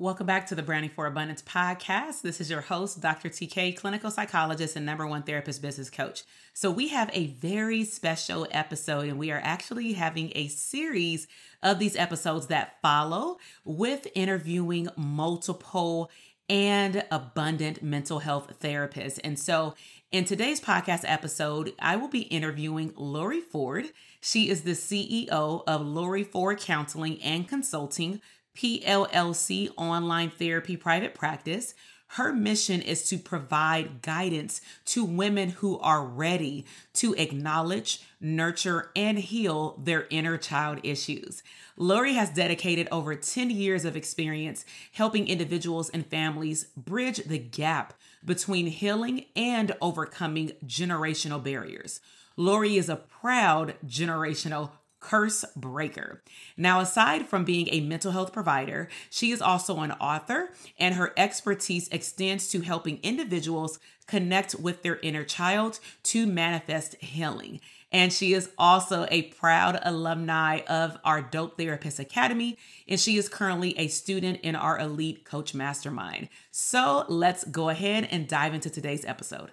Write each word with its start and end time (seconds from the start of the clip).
Welcome 0.00 0.26
back 0.26 0.46
to 0.46 0.54
the 0.54 0.62
Branding 0.62 0.92
for 0.92 1.06
Abundance 1.06 1.42
podcast. 1.42 2.22
This 2.22 2.40
is 2.40 2.48
your 2.48 2.60
host, 2.60 3.00
Dr. 3.00 3.30
TK, 3.30 3.76
clinical 3.76 4.12
psychologist 4.12 4.76
and 4.76 4.86
number 4.86 5.04
one 5.08 5.24
therapist 5.24 5.60
business 5.60 5.90
coach. 5.90 6.22
So, 6.54 6.70
we 6.70 6.86
have 6.86 7.10
a 7.12 7.26
very 7.26 7.82
special 7.82 8.46
episode, 8.52 9.08
and 9.08 9.18
we 9.18 9.32
are 9.32 9.40
actually 9.42 9.94
having 9.94 10.30
a 10.36 10.46
series 10.46 11.26
of 11.64 11.80
these 11.80 11.96
episodes 11.96 12.46
that 12.46 12.80
follow 12.80 13.38
with 13.64 14.06
interviewing 14.14 14.86
multiple 14.96 16.12
and 16.48 17.04
abundant 17.10 17.82
mental 17.82 18.20
health 18.20 18.60
therapists. 18.60 19.18
And 19.24 19.36
so, 19.36 19.74
in 20.12 20.24
today's 20.24 20.60
podcast 20.60 21.02
episode, 21.06 21.72
I 21.80 21.96
will 21.96 22.06
be 22.06 22.22
interviewing 22.22 22.92
Laurie 22.96 23.40
Ford. 23.40 23.86
She 24.20 24.48
is 24.48 24.62
the 24.62 24.70
CEO 24.70 25.64
of 25.66 25.84
Laurie 25.84 26.22
Ford 26.22 26.60
Counseling 26.60 27.20
and 27.20 27.48
Consulting 27.48 28.20
PLLC 28.58 29.70
online 29.76 30.30
therapy 30.30 30.76
private 30.76 31.14
practice. 31.14 31.74
Her 32.12 32.32
mission 32.32 32.82
is 32.82 33.08
to 33.10 33.18
provide 33.18 34.02
guidance 34.02 34.60
to 34.86 35.04
women 35.04 35.50
who 35.50 35.78
are 35.78 36.02
ready 36.02 36.64
to 36.94 37.14
acknowledge, 37.14 38.00
nurture, 38.20 38.90
and 38.96 39.18
heal 39.18 39.78
their 39.84 40.08
inner 40.10 40.38
child 40.38 40.80
issues. 40.82 41.44
Laurie 41.76 42.14
has 42.14 42.30
dedicated 42.30 42.88
over 42.90 43.14
10 43.14 43.50
years 43.50 43.84
of 43.84 43.94
experience 43.94 44.64
helping 44.92 45.28
individuals 45.28 45.90
and 45.90 46.06
families 46.06 46.64
bridge 46.76 47.18
the 47.18 47.38
gap 47.38 47.94
between 48.24 48.66
healing 48.66 49.26
and 49.36 49.76
overcoming 49.80 50.50
generational 50.66 51.42
barriers. 51.42 52.00
Laurie 52.36 52.76
is 52.76 52.88
a 52.88 52.96
proud 52.96 53.74
generational 53.86 54.70
curse 55.00 55.44
breaker. 55.56 56.22
Now, 56.56 56.80
aside 56.80 57.26
from 57.26 57.44
being 57.44 57.68
a 57.70 57.80
mental 57.80 58.12
health 58.12 58.32
provider, 58.32 58.88
she 59.10 59.30
is 59.30 59.40
also 59.40 59.80
an 59.80 59.92
author, 59.92 60.50
and 60.78 60.94
her 60.94 61.12
expertise 61.16 61.88
extends 61.88 62.48
to 62.50 62.60
helping 62.60 62.98
individuals 63.02 63.78
connect 64.06 64.54
with 64.54 64.82
their 64.82 64.98
inner 65.00 65.24
child 65.24 65.78
to 66.02 66.26
manifest 66.26 66.96
healing. 66.96 67.60
And 67.90 68.12
she 68.12 68.34
is 68.34 68.50
also 68.58 69.06
a 69.10 69.22
proud 69.22 69.78
alumni 69.82 70.60
of 70.68 70.98
our 71.04 71.22
Dope 71.22 71.56
Therapist 71.56 71.98
Academy, 71.98 72.58
and 72.86 73.00
she 73.00 73.16
is 73.16 73.28
currently 73.28 73.78
a 73.78 73.88
student 73.88 74.40
in 74.42 74.56
our 74.56 74.78
Elite 74.78 75.24
Coach 75.24 75.54
Mastermind. 75.54 76.28
So 76.50 77.06
let's 77.08 77.44
go 77.44 77.70
ahead 77.70 78.08
and 78.10 78.28
dive 78.28 78.52
into 78.52 78.68
today's 78.68 79.06
episode. 79.06 79.52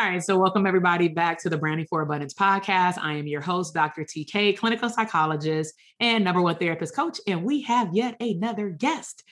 All 0.00 0.06
right, 0.06 0.22
so 0.22 0.38
welcome 0.38 0.66
everybody 0.66 1.08
back 1.08 1.38
to 1.42 1.50
the 1.50 1.58
Branding 1.58 1.86
for 1.86 2.00
Abundance 2.00 2.32
podcast. 2.32 2.96
I 2.96 3.16
am 3.16 3.26
your 3.26 3.42
host, 3.42 3.74
Dr. 3.74 4.02
TK, 4.02 4.56
clinical 4.56 4.88
psychologist 4.88 5.74
and 6.00 6.24
number 6.24 6.40
one 6.40 6.56
therapist 6.56 6.96
coach, 6.96 7.20
and 7.26 7.44
we 7.44 7.60
have 7.64 7.94
yet 7.94 8.16
another 8.18 8.70
guest. 8.70 9.22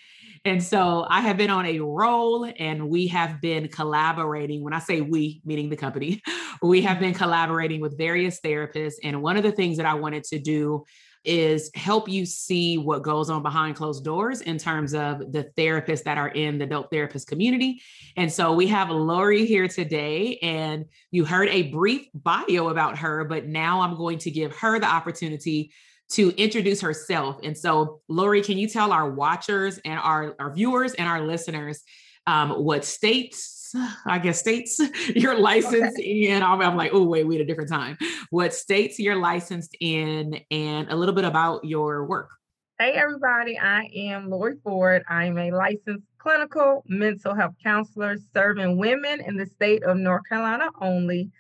And 0.44 0.62
so 0.62 1.06
I 1.08 1.22
have 1.22 1.38
been 1.38 1.48
on 1.48 1.64
a 1.64 1.80
roll 1.80 2.52
and 2.58 2.90
we 2.90 3.06
have 3.06 3.40
been 3.40 3.68
collaborating. 3.68 4.62
When 4.62 4.74
I 4.74 4.78
say 4.80 5.00
we, 5.00 5.40
meaning 5.42 5.70
the 5.70 5.76
company, 5.76 6.20
we 6.62 6.82
have 6.82 7.00
been 7.00 7.14
collaborating 7.14 7.80
with 7.80 7.96
various 7.96 8.38
therapists. 8.38 8.96
And 9.02 9.22
one 9.22 9.38
of 9.38 9.44
the 9.44 9.52
things 9.52 9.78
that 9.78 9.86
I 9.86 9.94
wanted 9.94 10.24
to 10.24 10.38
do 10.38 10.84
is 11.28 11.70
help 11.74 12.08
you 12.08 12.24
see 12.24 12.78
what 12.78 13.02
goes 13.02 13.28
on 13.28 13.42
behind 13.42 13.76
closed 13.76 14.02
doors 14.02 14.40
in 14.40 14.56
terms 14.56 14.94
of 14.94 15.30
the 15.30 15.50
therapists 15.56 16.02
that 16.04 16.16
are 16.16 16.28
in 16.28 16.58
the 16.58 16.66
dope 16.66 16.90
therapist 16.90 17.28
community. 17.28 17.82
And 18.16 18.32
so 18.32 18.54
we 18.54 18.66
have 18.68 18.88
Laurie 18.88 19.44
here 19.44 19.68
today, 19.68 20.38
and 20.38 20.86
you 21.10 21.26
heard 21.26 21.48
a 21.50 21.64
brief 21.64 22.06
bio 22.14 22.68
about 22.68 22.98
her, 22.98 23.24
but 23.24 23.46
now 23.46 23.82
I'm 23.82 23.96
going 23.96 24.18
to 24.18 24.30
give 24.30 24.56
her 24.56 24.78
the 24.78 24.86
opportunity 24.86 25.70
to 26.12 26.30
introduce 26.30 26.80
herself. 26.80 27.38
And 27.42 27.56
so, 27.56 28.00
Laurie, 28.08 28.42
can 28.42 28.56
you 28.56 28.66
tell 28.66 28.92
our 28.92 29.10
watchers 29.10 29.78
and 29.84 30.00
our, 30.00 30.34
our 30.38 30.54
viewers 30.54 30.94
and 30.94 31.06
our 31.06 31.20
listeners 31.20 31.82
um, 32.26 32.50
what 32.50 32.84
states 32.84 33.57
I 34.04 34.18
guess 34.18 34.38
states 34.38 34.80
you're 35.14 35.38
licensed 35.38 35.98
okay. 35.98 36.28
in. 36.28 36.42
I'm, 36.42 36.60
I'm 36.60 36.76
like, 36.76 36.90
oh, 36.92 37.04
wait, 37.04 37.26
we 37.26 37.36
had 37.36 37.42
a 37.42 37.46
different 37.46 37.70
time. 37.70 37.96
What 38.30 38.54
states 38.54 38.98
you're 38.98 39.16
licensed 39.16 39.76
in, 39.80 40.40
and 40.50 40.90
a 40.90 40.96
little 40.96 41.14
bit 41.14 41.24
about 41.24 41.64
your 41.64 42.04
work. 42.06 42.30
Hey, 42.78 42.92
everybody. 42.92 43.58
I 43.58 43.90
am 43.94 44.30
Laurie 44.30 44.58
Ford. 44.62 45.02
I'm 45.08 45.36
a 45.36 45.50
licensed 45.50 46.06
clinical 46.18 46.84
mental 46.86 47.34
health 47.34 47.54
counselor 47.62 48.16
serving 48.32 48.78
women 48.78 49.20
in 49.20 49.36
the 49.36 49.46
state 49.46 49.82
of 49.82 49.96
North 49.96 50.22
Carolina 50.28 50.68
only. 50.80 51.30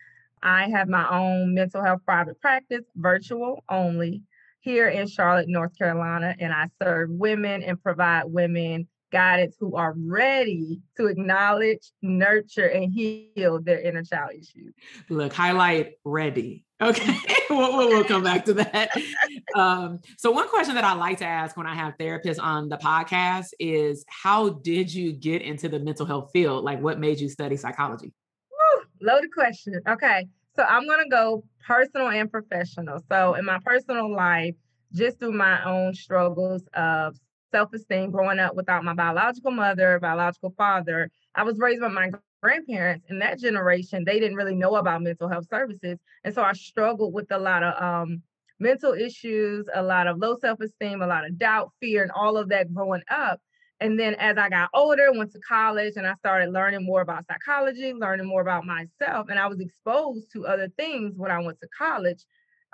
I 0.42 0.68
have 0.70 0.88
my 0.88 1.08
own 1.08 1.54
mental 1.54 1.82
health 1.82 2.00
private 2.04 2.40
practice, 2.40 2.84
virtual 2.96 3.62
only, 3.68 4.22
here 4.60 4.88
in 4.88 5.06
Charlotte, 5.06 5.48
North 5.48 5.76
Carolina, 5.76 6.34
and 6.38 6.52
I 6.52 6.68
serve 6.82 7.10
women 7.10 7.62
and 7.62 7.82
provide 7.82 8.24
women 8.26 8.88
guidance 9.10 9.56
who 9.58 9.76
are 9.76 9.94
ready 9.96 10.80
to 10.96 11.06
acknowledge, 11.06 11.92
nurture, 12.02 12.66
and 12.66 12.92
heal 12.92 13.60
their 13.60 13.80
inner 13.80 14.02
child 14.02 14.30
issues. 14.32 14.74
Look, 15.08 15.32
highlight 15.32 15.94
ready. 16.04 16.64
Okay, 16.80 17.16
we'll, 17.50 17.88
we'll, 17.88 18.04
come 18.04 18.22
back 18.22 18.44
to 18.44 18.54
that. 18.54 18.90
Um, 19.56 19.98
so, 20.16 20.30
one 20.30 20.48
question 20.48 20.76
that 20.76 20.84
I 20.84 20.92
like 20.92 21.18
to 21.18 21.24
ask 21.24 21.56
when 21.56 21.66
I 21.66 21.74
have 21.74 21.94
therapists 21.98 22.40
on 22.40 22.68
the 22.68 22.76
podcast 22.76 23.46
is 23.58 24.04
How 24.06 24.50
did 24.50 24.94
you 24.94 25.12
get 25.12 25.42
into 25.42 25.68
the 25.68 25.80
mental 25.80 26.06
health 26.06 26.30
field? 26.32 26.62
Like, 26.62 26.80
what 26.80 27.00
made 27.00 27.18
you 27.18 27.28
study 27.28 27.56
psychology? 27.56 28.12
Woo, 28.52 28.84
loaded 29.00 29.32
question. 29.34 29.80
Okay, 29.88 30.28
so 30.54 30.62
I'm 30.62 30.86
going 30.86 31.02
to 31.02 31.08
go 31.10 31.42
personal 31.66 32.10
and 32.10 32.30
professional. 32.30 33.00
So, 33.10 33.34
in 33.34 33.44
my 33.44 33.58
personal 33.64 34.14
life, 34.14 34.54
just 34.92 35.18
through 35.18 35.32
my 35.32 35.64
own 35.64 35.94
struggles 35.94 36.62
of 36.74 37.16
self 37.50 37.72
esteem 37.72 38.10
growing 38.10 38.38
up 38.38 38.54
without 38.54 38.84
my 38.84 38.94
biological 38.94 39.50
mother, 39.50 39.98
biological 40.00 40.54
father. 40.56 41.10
I 41.34 41.42
was 41.44 41.58
raised 41.58 41.80
by 41.80 41.88
my 41.88 42.10
grandparents 42.42 43.06
in 43.08 43.18
that 43.18 43.38
generation. 43.38 44.04
They 44.04 44.20
didn't 44.20 44.36
really 44.36 44.54
know 44.54 44.76
about 44.76 45.02
mental 45.02 45.28
health 45.28 45.46
services. 45.48 45.98
And 46.24 46.34
so 46.34 46.42
I 46.42 46.52
struggled 46.52 47.14
with 47.14 47.30
a 47.30 47.38
lot 47.38 47.62
of 47.62 47.82
um, 47.82 48.22
mental 48.60 48.92
issues, 48.92 49.66
a 49.74 49.82
lot 49.82 50.06
of 50.06 50.18
low 50.18 50.36
self 50.40 50.60
esteem, 50.60 51.02
a 51.02 51.06
lot 51.06 51.26
of 51.26 51.38
doubt, 51.38 51.72
fear, 51.80 52.02
and 52.02 52.12
all 52.12 52.36
of 52.36 52.48
that 52.50 52.72
growing 52.72 53.02
up. 53.10 53.40
And 53.80 53.98
then 53.98 54.14
as 54.16 54.36
I 54.36 54.48
got 54.48 54.70
older, 54.74 55.12
went 55.12 55.32
to 55.32 55.40
college 55.40 55.94
and 55.96 56.06
I 56.06 56.14
started 56.14 56.52
learning 56.52 56.84
more 56.84 57.00
about 57.00 57.26
psychology, 57.26 57.92
learning 57.92 58.26
more 58.26 58.40
about 58.40 58.64
myself. 58.64 59.28
And 59.30 59.38
I 59.38 59.46
was 59.46 59.60
exposed 59.60 60.32
to 60.32 60.46
other 60.46 60.68
things 60.76 61.14
when 61.16 61.30
I 61.30 61.40
went 61.40 61.60
to 61.60 61.68
college. 61.76 62.24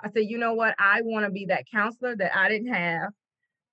I 0.01 0.09
said, 0.09 0.23
you 0.25 0.39
know 0.39 0.55
what? 0.55 0.75
I 0.79 1.01
want 1.03 1.25
to 1.25 1.31
be 1.31 1.45
that 1.45 1.69
counselor 1.71 2.15
that 2.15 2.35
I 2.35 2.49
didn't 2.49 2.73
have 2.73 3.11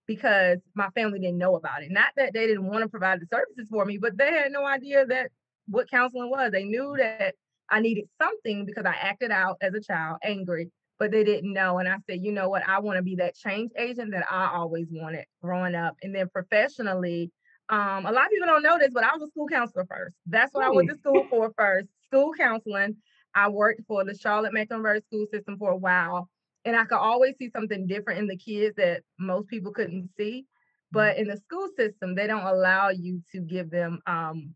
because 0.06 0.58
my 0.74 0.90
family 0.90 1.18
didn't 1.18 1.38
know 1.38 1.56
about 1.56 1.82
it. 1.82 1.90
Not 1.90 2.08
that 2.16 2.32
they 2.32 2.46
didn't 2.46 2.66
want 2.66 2.82
to 2.82 2.88
provide 2.88 3.20
the 3.20 3.26
services 3.32 3.68
for 3.70 3.84
me, 3.84 3.98
but 3.98 4.16
they 4.16 4.32
had 4.32 4.52
no 4.52 4.64
idea 4.64 5.06
that 5.06 5.30
what 5.66 5.90
counseling 5.90 6.30
was. 6.30 6.52
They 6.52 6.64
knew 6.64 6.94
that 6.98 7.34
I 7.70 7.80
needed 7.80 8.08
something 8.20 8.66
because 8.66 8.84
I 8.84 8.94
acted 8.94 9.30
out 9.30 9.56
as 9.60 9.74
a 9.74 9.80
child 9.80 10.18
angry, 10.22 10.70
but 10.98 11.10
they 11.10 11.24
didn't 11.24 11.52
know. 11.52 11.78
And 11.78 11.88
I 11.88 11.96
said, 12.08 12.22
you 12.22 12.32
know 12.32 12.48
what? 12.48 12.68
I 12.68 12.80
want 12.80 12.98
to 12.98 13.02
be 13.02 13.16
that 13.16 13.34
change 13.34 13.70
agent 13.78 14.10
that 14.12 14.26
I 14.30 14.50
always 14.54 14.88
wanted 14.90 15.24
growing 15.42 15.74
up. 15.74 15.96
And 16.02 16.14
then 16.14 16.28
professionally, 16.28 17.30
um, 17.68 18.04
a 18.04 18.12
lot 18.12 18.26
of 18.26 18.30
people 18.30 18.48
don't 18.48 18.62
know 18.62 18.78
this, 18.78 18.90
but 18.92 19.04
I 19.04 19.14
was 19.14 19.22
a 19.22 19.30
school 19.30 19.48
counselor 19.48 19.86
first. 19.88 20.14
That's 20.26 20.52
what 20.52 20.64
I 20.64 20.70
went 20.70 20.90
to 20.90 20.96
school 20.96 21.26
for 21.30 21.52
first. 21.56 21.88
School 22.06 22.32
counseling. 22.36 22.96
I 23.34 23.48
worked 23.48 23.80
for 23.88 24.04
the 24.04 24.14
Charlotte 24.14 24.52
Mecklenburg 24.52 25.04
school 25.04 25.26
system 25.32 25.56
for 25.56 25.70
a 25.70 25.76
while 25.76 26.28
and 26.64 26.76
I 26.76 26.84
could 26.84 26.98
always 26.98 27.34
see 27.38 27.50
something 27.50 27.86
different 27.86 28.20
in 28.20 28.26
the 28.26 28.36
kids 28.36 28.76
that 28.76 29.02
most 29.18 29.48
people 29.48 29.72
couldn't 29.72 30.10
see. 30.16 30.46
But 30.90 31.16
in 31.16 31.26
the 31.26 31.38
school 31.38 31.68
system, 31.76 32.14
they 32.14 32.26
don't 32.26 32.46
allow 32.46 32.90
you 32.90 33.22
to 33.32 33.40
give 33.40 33.70
them 33.70 34.00
um, 34.06 34.54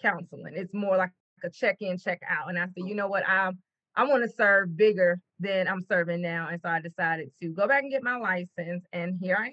counseling. 0.00 0.54
It's 0.54 0.72
more 0.72 0.96
like 0.96 1.10
a 1.44 1.50
check 1.50 1.78
in, 1.80 1.98
check 1.98 2.20
out. 2.28 2.48
And 2.48 2.58
I 2.58 2.66
said, 2.66 2.88
you 2.88 2.94
know 2.94 3.08
what, 3.08 3.26
I 3.26 3.52
I 3.94 4.04
want 4.04 4.22
to 4.22 4.36
serve 4.36 4.76
bigger 4.76 5.20
than 5.38 5.68
I'm 5.68 5.84
serving 5.86 6.22
now, 6.22 6.48
and 6.50 6.60
so 6.62 6.70
I 6.70 6.80
decided 6.80 7.30
to 7.42 7.48
go 7.50 7.68
back 7.68 7.82
and 7.82 7.92
get 7.92 8.02
my 8.02 8.16
license, 8.16 8.84
and 8.92 9.18
here 9.20 9.36
I 9.38 9.48
am. 9.48 9.52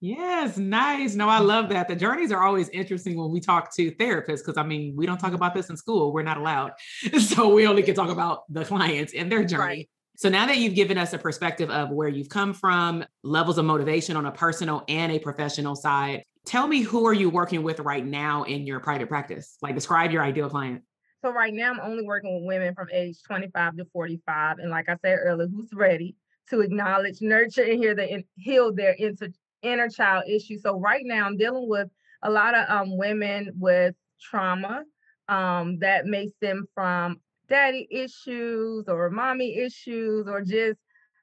Yes, 0.00 0.56
nice. 0.56 1.14
No, 1.14 1.28
I 1.28 1.38
love 1.38 1.70
that. 1.70 1.88
The 1.88 1.96
journeys 1.96 2.30
are 2.30 2.42
always 2.42 2.68
interesting 2.68 3.18
when 3.18 3.30
we 3.30 3.40
talk 3.40 3.74
to 3.76 3.90
therapists 3.92 4.38
because 4.38 4.56
I 4.56 4.62
mean, 4.62 4.94
we 4.94 5.06
don't 5.06 5.18
talk 5.18 5.32
about 5.32 5.54
this 5.54 5.70
in 5.70 5.76
school. 5.76 6.12
We're 6.12 6.22
not 6.22 6.36
allowed. 6.36 6.72
So 7.18 7.52
we 7.52 7.66
only 7.66 7.82
can 7.82 7.94
talk 7.94 8.10
about 8.10 8.44
the 8.50 8.64
clients 8.64 9.14
and 9.14 9.32
their 9.32 9.44
journey. 9.44 9.62
Right. 9.62 9.88
So 10.18 10.30
now 10.30 10.46
that 10.46 10.56
you've 10.56 10.74
given 10.74 10.96
us 10.96 11.12
a 11.12 11.18
perspective 11.18 11.68
of 11.68 11.90
where 11.90 12.08
you've 12.08 12.30
come 12.30 12.54
from, 12.54 13.04
levels 13.22 13.58
of 13.58 13.66
motivation 13.66 14.16
on 14.16 14.24
a 14.24 14.32
personal 14.32 14.82
and 14.88 15.12
a 15.12 15.18
professional 15.18 15.76
side, 15.76 16.22
tell 16.46 16.66
me 16.66 16.80
who 16.80 17.06
are 17.06 17.12
you 17.12 17.28
working 17.28 17.62
with 17.62 17.80
right 17.80 18.04
now 18.04 18.44
in 18.44 18.66
your 18.66 18.80
private 18.80 19.10
practice? 19.10 19.58
Like 19.60 19.74
describe 19.74 20.12
your 20.12 20.22
ideal 20.22 20.48
client. 20.48 20.82
So 21.22 21.32
right 21.32 21.52
now 21.52 21.70
I'm 21.70 21.80
only 21.80 22.02
working 22.02 22.34
with 22.34 22.46
women 22.46 22.74
from 22.74 22.88
age 22.92 23.22
25 23.26 23.76
to 23.76 23.84
45. 23.92 24.58
And 24.58 24.70
like 24.70 24.88
I 24.88 24.96
said 25.02 25.18
earlier, 25.20 25.48
who's 25.48 25.68
ready 25.74 26.16
to 26.48 26.60
acknowledge, 26.60 27.20
nurture, 27.20 27.64
and 27.64 27.78
hear 27.78 27.94
the 27.94 28.24
heal 28.36 28.72
their 28.72 28.92
inter, 28.92 29.28
inner 29.60 29.90
child 29.90 30.24
issues. 30.26 30.62
So 30.62 30.80
right 30.80 31.04
now 31.04 31.26
I'm 31.26 31.36
dealing 31.36 31.68
with 31.68 31.88
a 32.22 32.30
lot 32.30 32.56
of 32.56 32.70
um, 32.70 32.96
women 32.96 33.50
with 33.54 33.94
trauma 34.18 34.84
um, 35.28 35.78
that 35.80 36.06
may 36.06 36.28
stem 36.28 36.66
from 36.74 37.20
daddy 37.48 37.86
issues 37.90 38.88
or 38.88 39.10
mommy 39.10 39.56
issues 39.58 40.26
or 40.28 40.42
just 40.42 40.78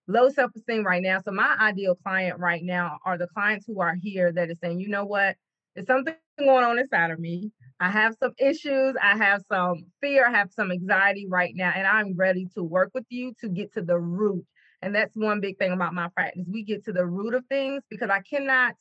low 0.08 0.30
self-esteem 0.30 0.86
right 0.86 1.02
now. 1.02 1.20
So 1.24 1.32
my 1.32 1.56
ideal 1.60 1.96
client 1.96 2.40
right 2.40 2.64
now 2.64 3.00
are 3.06 3.18
the 3.18 3.28
clients 3.28 3.66
who 3.68 3.80
are 3.82 3.96
here 3.96 4.32
that 4.32 4.50
is 4.50 4.58
saying, 4.62 4.80
you 4.80 4.90
know 4.90 5.06
what, 5.06 5.36
there's 5.76 5.88
something 5.88 6.16
going 6.40 6.64
on 6.64 6.80
inside 6.80 7.12
of 7.12 7.20
me. 7.20 7.52
I 7.80 7.90
have 7.90 8.16
some 8.22 8.34
issues. 8.38 8.96
I 9.02 9.18
have 9.18 9.42
some 9.52 9.86
fear. 10.02 10.28
I 10.28 10.32
have 10.32 10.52
some 10.52 10.72
anxiety 10.72 11.28
right 11.28 11.54
now, 11.56 11.72
and 11.76 11.88
I'm 11.88 12.16
ready 12.16 12.48
to 12.56 12.64
work 12.64 12.92
with 12.94 13.06
you 13.10 13.34
to 13.42 13.50
get 13.50 13.74
to 13.74 13.82
the 13.82 14.00
root. 14.00 14.46
And 14.82 14.94
that's 14.94 15.16
one 15.16 15.40
big 15.40 15.58
thing 15.58 15.72
about 15.72 15.94
my 15.94 16.10
practice. 16.16 16.46
We 16.52 16.64
get 16.64 16.84
to 16.86 16.94
the 16.94 17.06
root 17.06 17.34
of 17.34 17.46
things 17.48 17.84
because 17.90 18.10
I 18.10 18.22
cannot 18.22 18.76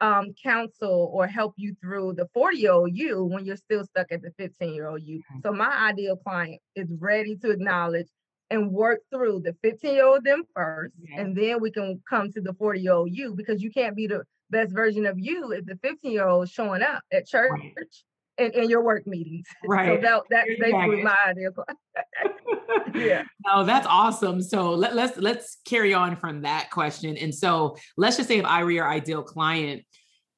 um, 0.00 0.34
counsel 0.42 1.10
or 1.12 1.26
help 1.26 1.54
you 1.56 1.74
through 1.80 2.14
the 2.14 2.28
40 2.34 2.56
year 2.56 2.72
old 2.72 2.96
you 2.96 3.24
when 3.24 3.44
you're 3.44 3.56
still 3.56 3.84
stuck 3.84 4.12
at 4.12 4.22
the 4.22 4.32
15 4.38 4.72
year 4.74 4.88
old 4.88 5.02
you. 5.02 5.18
Mm-hmm. 5.18 5.40
So 5.44 5.52
my 5.52 5.88
ideal 5.88 6.16
client 6.16 6.60
is 6.74 6.88
ready 6.98 7.36
to 7.36 7.50
acknowledge 7.50 8.08
and 8.50 8.70
work 8.72 9.00
through 9.12 9.42
the 9.44 9.54
15 9.62 9.94
year 9.94 10.06
old 10.06 10.24
them 10.24 10.44
first, 10.54 10.94
yeah. 11.00 11.20
and 11.20 11.36
then 11.36 11.60
we 11.60 11.70
can 11.70 12.00
come 12.08 12.32
to 12.32 12.40
the 12.40 12.54
40 12.54 12.80
year 12.80 12.92
old 12.92 13.10
you 13.12 13.34
because 13.34 13.62
you 13.62 13.70
can't 13.70 13.96
be 13.96 14.06
the 14.06 14.22
best 14.50 14.72
version 14.72 15.04
of 15.04 15.18
you 15.18 15.52
if 15.52 15.66
the 15.66 15.78
15 15.82 16.10
year 16.10 16.26
old 16.26 16.48
showing 16.48 16.82
up 16.82 17.02
at 17.12 17.26
church 17.26 17.50
and 18.38 18.54
in 18.54 18.70
your 18.70 18.82
work 18.82 19.06
meetings. 19.06 19.46
Right. 19.66 19.98
So 19.98 20.02
that, 20.02 20.22
that's 20.30 20.48
basically 20.60 21.02
my 21.02 21.16
ideal 21.26 21.52
client. 21.52 22.94
yeah. 22.94 23.22
No, 23.46 23.64
that's 23.64 23.86
awesome. 23.86 24.40
So 24.40 24.70
let, 24.70 24.94
let's 24.94 25.18
let's 25.18 25.58
carry 25.64 25.94
on 25.94 26.16
from 26.16 26.42
that 26.42 26.70
question. 26.70 27.16
And 27.16 27.34
so 27.34 27.76
let's 27.96 28.16
just 28.16 28.28
say 28.28 28.38
if 28.38 28.44
I 28.44 28.64
were 28.64 28.70
your 28.70 28.88
ideal 28.88 29.22
client, 29.22 29.82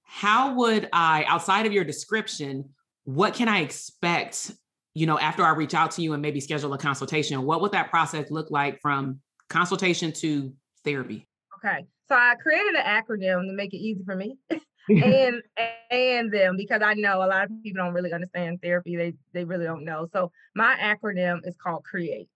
how 0.04 0.54
would 0.54 0.88
I, 0.92 1.24
outside 1.28 1.66
of 1.66 1.72
your 1.72 1.84
description, 1.84 2.70
what 3.04 3.34
can 3.34 3.48
I 3.48 3.60
expect 3.60 4.52
you 4.94 5.06
know, 5.06 5.18
after 5.18 5.44
I 5.44 5.50
reach 5.50 5.74
out 5.74 5.92
to 5.92 6.02
you 6.02 6.14
and 6.14 6.22
maybe 6.22 6.40
schedule 6.40 6.72
a 6.74 6.78
consultation, 6.78 7.42
what 7.42 7.60
would 7.60 7.72
that 7.72 7.90
process 7.90 8.30
look 8.30 8.50
like 8.50 8.80
from 8.80 9.20
consultation 9.48 10.12
to 10.14 10.52
therapy? 10.84 11.28
Okay. 11.56 11.86
So 12.08 12.16
I 12.16 12.34
created 12.34 12.74
an 12.74 12.84
acronym 12.84 13.46
to 13.46 13.52
make 13.52 13.72
it 13.72 13.78
easy 13.78 14.02
for 14.04 14.16
me 14.16 14.36
and 14.90 15.42
and 15.90 16.32
them 16.32 16.56
because 16.56 16.82
I 16.82 16.94
know 16.94 17.18
a 17.18 17.26
lot 17.26 17.44
of 17.44 17.50
people 17.62 17.84
don't 17.84 17.94
really 17.94 18.12
understand 18.12 18.60
therapy. 18.62 18.96
They 18.96 19.14
they 19.32 19.44
really 19.44 19.64
don't 19.64 19.84
know. 19.84 20.06
So 20.12 20.32
my 20.54 20.76
acronym 20.80 21.46
is 21.46 21.56
called 21.56 21.84
CREATE. 21.84 22.28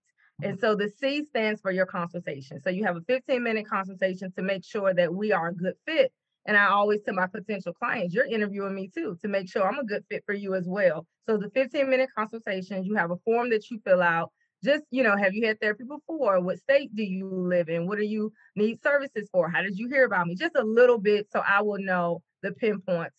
And 0.43 0.59
so 0.59 0.75
the 0.75 0.89
C 0.89 1.25
stands 1.25 1.61
for 1.61 1.71
your 1.71 1.87
consultation. 1.87 2.61
So 2.61 2.69
you 2.69 2.85
have 2.85 2.97
a 2.97 3.03
15 3.03 3.43
minute 3.43 3.69
consultation 3.69 4.33
to 4.33 4.43
make 4.43 4.65
sure 4.65 4.93
that 4.93 5.15
we 5.15 5.33
are 5.33 5.49
a 5.49 5.55
good 5.55 5.75
fit 5.87 6.12
and 6.47 6.56
I 6.56 6.67
always 6.67 7.01
tell 7.03 7.15
my 7.15 7.27
potential 7.27 7.73
clients, 7.73 8.15
you're 8.15 8.27
interviewing 8.27 8.75
me 8.75 8.91
too 8.95 9.17
to 9.23 9.29
make 9.29 9.49
sure 9.49 9.67
I'm 9.67 9.79
a 9.79 9.85
good 9.85 10.05
fit 10.11 10.25
for 10.27 10.35
you 10.35 10.55
as 10.55 10.67
well. 10.67 11.06
So 11.27 11.39
the 11.39 11.51
15 11.51 11.89
minute 11.89 12.11
consultation, 12.17 12.85
you 12.85 12.95
have 12.97 13.11
a 13.11 13.17
form 13.25 13.51
that 13.51 13.71
you 13.71 13.81
fill 13.85 14.03
out. 14.03 14.31
Just, 14.62 14.85
you 14.91 15.03
know, 15.03 15.17
have 15.17 15.35
you 15.35 15.47
had 15.47 15.61
therapy 15.61 15.85
before? 15.85 16.41
What 16.41 16.59
state 16.59 16.95
do 16.95 17.03
you 17.03 17.29
live 17.29 17.69
in? 17.69 17.87
What 17.87 17.99
do 17.99 18.05
you 18.05 18.33
need 18.56 18.83
services 18.83 19.29
for? 19.33 19.49
How 19.49 19.62
did 19.62 19.79
you 19.79 19.89
hear 19.89 20.05
about 20.05 20.27
me? 20.27 20.35
Just 20.35 20.56
a 20.56 20.65
little 20.65 20.99
bit 20.99 21.29
so 21.31 21.43
I 21.47 21.62
will 21.62 21.79
know 21.79 22.23
the 22.44 22.52
pinpoints 22.52 23.17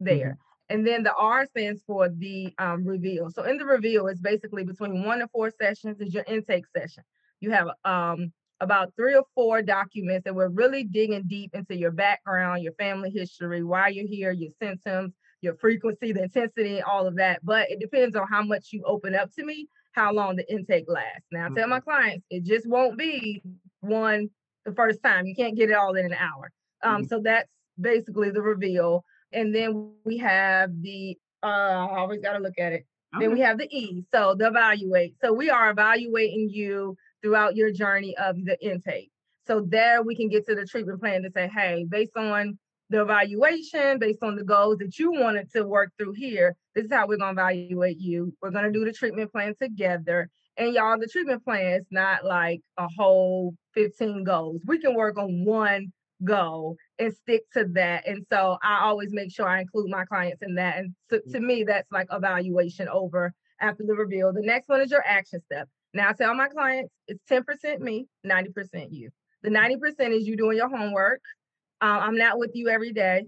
there. 0.00 0.38
Mm-hmm. 0.70 0.74
And 0.76 0.86
then 0.86 1.02
the 1.02 1.14
R 1.14 1.44
stands 1.44 1.82
for 1.86 2.08
the 2.08 2.54
um, 2.58 2.86
reveal. 2.86 3.30
So 3.30 3.42
in 3.42 3.58
the 3.58 3.66
reveal, 3.66 4.06
it's 4.06 4.20
basically 4.20 4.64
between 4.64 5.04
one 5.04 5.18
to 5.18 5.28
four 5.28 5.50
sessions 5.60 6.00
is 6.00 6.14
your 6.14 6.24
intake 6.26 6.64
session. 6.74 7.04
You 7.40 7.50
have 7.50 7.68
um, 7.84 8.32
about 8.60 8.94
three 8.96 9.14
or 9.14 9.24
four 9.34 9.60
documents 9.60 10.24
that 10.24 10.34
we're 10.34 10.48
really 10.48 10.84
digging 10.84 11.24
deep 11.26 11.54
into 11.54 11.76
your 11.76 11.90
background, 11.90 12.62
your 12.62 12.72
family 12.74 13.10
history, 13.10 13.62
why 13.62 13.88
you're 13.88 14.06
here, 14.06 14.32
your 14.32 14.52
symptoms, 14.62 15.12
your 15.42 15.54
frequency, 15.56 16.12
the 16.12 16.22
intensity, 16.22 16.80
all 16.80 17.06
of 17.06 17.16
that. 17.16 17.44
But 17.44 17.70
it 17.70 17.78
depends 17.78 18.16
on 18.16 18.26
how 18.26 18.42
much 18.42 18.68
you 18.72 18.82
open 18.86 19.14
up 19.14 19.30
to 19.34 19.44
me, 19.44 19.68
how 19.92 20.14
long 20.14 20.36
the 20.36 20.50
intake 20.50 20.86
lasts. 20.88 21.26
Now, 21.30 21.46
I 21.46 21.48
tell 21.50 21.68
my 21.68 21.80
mm-hmm. 21.80 21.90
clients, 21.90 22.26
it 22.30 22.44
just 22.44 22.66
won't 22.66 22.96
be 22.96 23.42
one 23.80 24.30
the 24.64 24.72
first 24.72 25.02
time. 25.02 25.26
You 25.26 25.34
can't 25.34 25.56
get 25.56 25.68
it 25.68 25.74
all 25.74 25.94
in 25.94 26.06
an 26.06 26.14
hour. 26.14 26.50
Um, 26.82 27.02
mm-hmm. 27.02 27.08
So 27.08 27.20
that's 27.22 27.50
basically 27.80 28.30
the 28.30 28.42
reveal. 28.42 29.04
And 29.32 29.54
then 29.54 29.92
we 30.04 30.18
have 30.18 30.70
the, 30.80 31.18
uh, 31.42 31.46
I 31.46 31.98
always 31.98 32.20
got 32.20 32.34
to 32.34 32.38
look 32.38 32.58
at 32.58 32.72
it. 32.72 32.86
Okay. 33.14 33.24
Then 33.24 33.34
we 33.34 33.40
have 33.40 33.58
the 33.58 33.68
E, 33.70 34.04
so 34.12 34.34
the 34.34 34.48
evaluate. 34.48 35.14
So 35.20 35.32
we 35.32 35.50
are 35.50 35.70
evaluating 35.70 36.50
you 36.50 36.96
throughout 37.22 37.56
your 37.56 37.70
journey 37.70 38.16
of 38.16 38.36
the 38.44 38.56
intake. 38.64 39.10
So 39.46 39.64
there 39.66 40.02
we 40.02 40.16
can 40.16 40.28
get 40.28 40.46
to 40.46 40.54
the 40.54 40.64
treatment 40.64 41.00
plan 41.00 41.22
to 41.22 41.30
say, 41.30 41.48
hey, 41.48 41.86
based 41.88 42.16
on 42.16 42.58
the 42.90 43.02
evaluation, 43.02 43.98
based 43.98 44.22
on 44.22 44.36
the 44.36 44.44
goals 44.44 44.78
that 44.78 44.98
you 44.98 45.12
wanted 45.12 45.50
to 45.52 45.64
work 45.64 45.90
through 45.98 46.12
here, 46.12 46.56
this 46.74 46.86
is 46.86 46.92
how 46.92 47.06
we're 47.06 47.18
going 47.18 47.36
to 47.36 47.42
evaluate 47.42 48.00
you. 48.00 48.34
We're 48.42 48.50
going 48.50 48.64
to 48.64 48.72
do 48.72 48.84
the 48.84 48.92
treatment 48.92 49.32
plan 49.32 49.54
together. 49.60 50.28
And 50.56 50.74
y'all, 50.74 50.98
the 50.98 51.08
treatment 51.08 51.44
plan 51.44 51.80
is 51.80 51.86
not 51.90 52.24
like 52.24 52.60
a 52.78 52.88
whole 52.96 53.54
15 53.74 54.24
goals. 54.24 54.62
We 54.66 54.78
can 54.78 54.94
work 54.94 55.18
on 55.18 55.44
one 55.44 55.92
goal 56.22 56.76
and 56.98 57.14
stick 57.14 57.42
to 57.52 57.64
that. 57.72 58.06
And 58.06 58.24
so 58.30 58.58
I 58.62 58.84
always 58.84 59.12
make 59.12 59.32
sure 59.32 59.48
I 59.48 59.60
include 59.60 59.90
my 59.90 60.04
clients 60.04 60.42
in 60.42 60.54
that. 60.56 60.78
And 60.78 60.94
to, 61.10 61.20
to 61.32 61.40
me, 61.40 61.64
that's 61.64 61.90
like 61.90 62.08
evaluation 62.12 62.88
over 62.88 63.32
after 63.60 63.84
the 63.84 63.94
reveal. 63.94 64.32
The 64.32 64.42
next 64.42 64.68
one 64.68 64.80
is 64.80 64.90
your 64.90 65.04
action 65.06 65.40
step. 65.40 65.68
Now 65.92 66.08
I 66.08 66.12
tell 66.12 66.34
my 66.34 66.48
clients 66.48 66.92
it's 67.06 67.22
10% 67.30 67.80
me, 67.80 68.06
90% 68.26 68.88
you. 68.90 69.10
The 69.42 69.50
90% 69.50 70.16
is 70.16 70.26
you 70.26 70.36
doing 70.36 70.56
your 70.56 70.68
homework. 70.68 71.20
Uh, 71.80 72.00
I'm 72.02 72.16
not 72.16 72.38
with 72.38 72.52
you 72.54 72.68
every 72.68 72.92
day. 72.92 73.26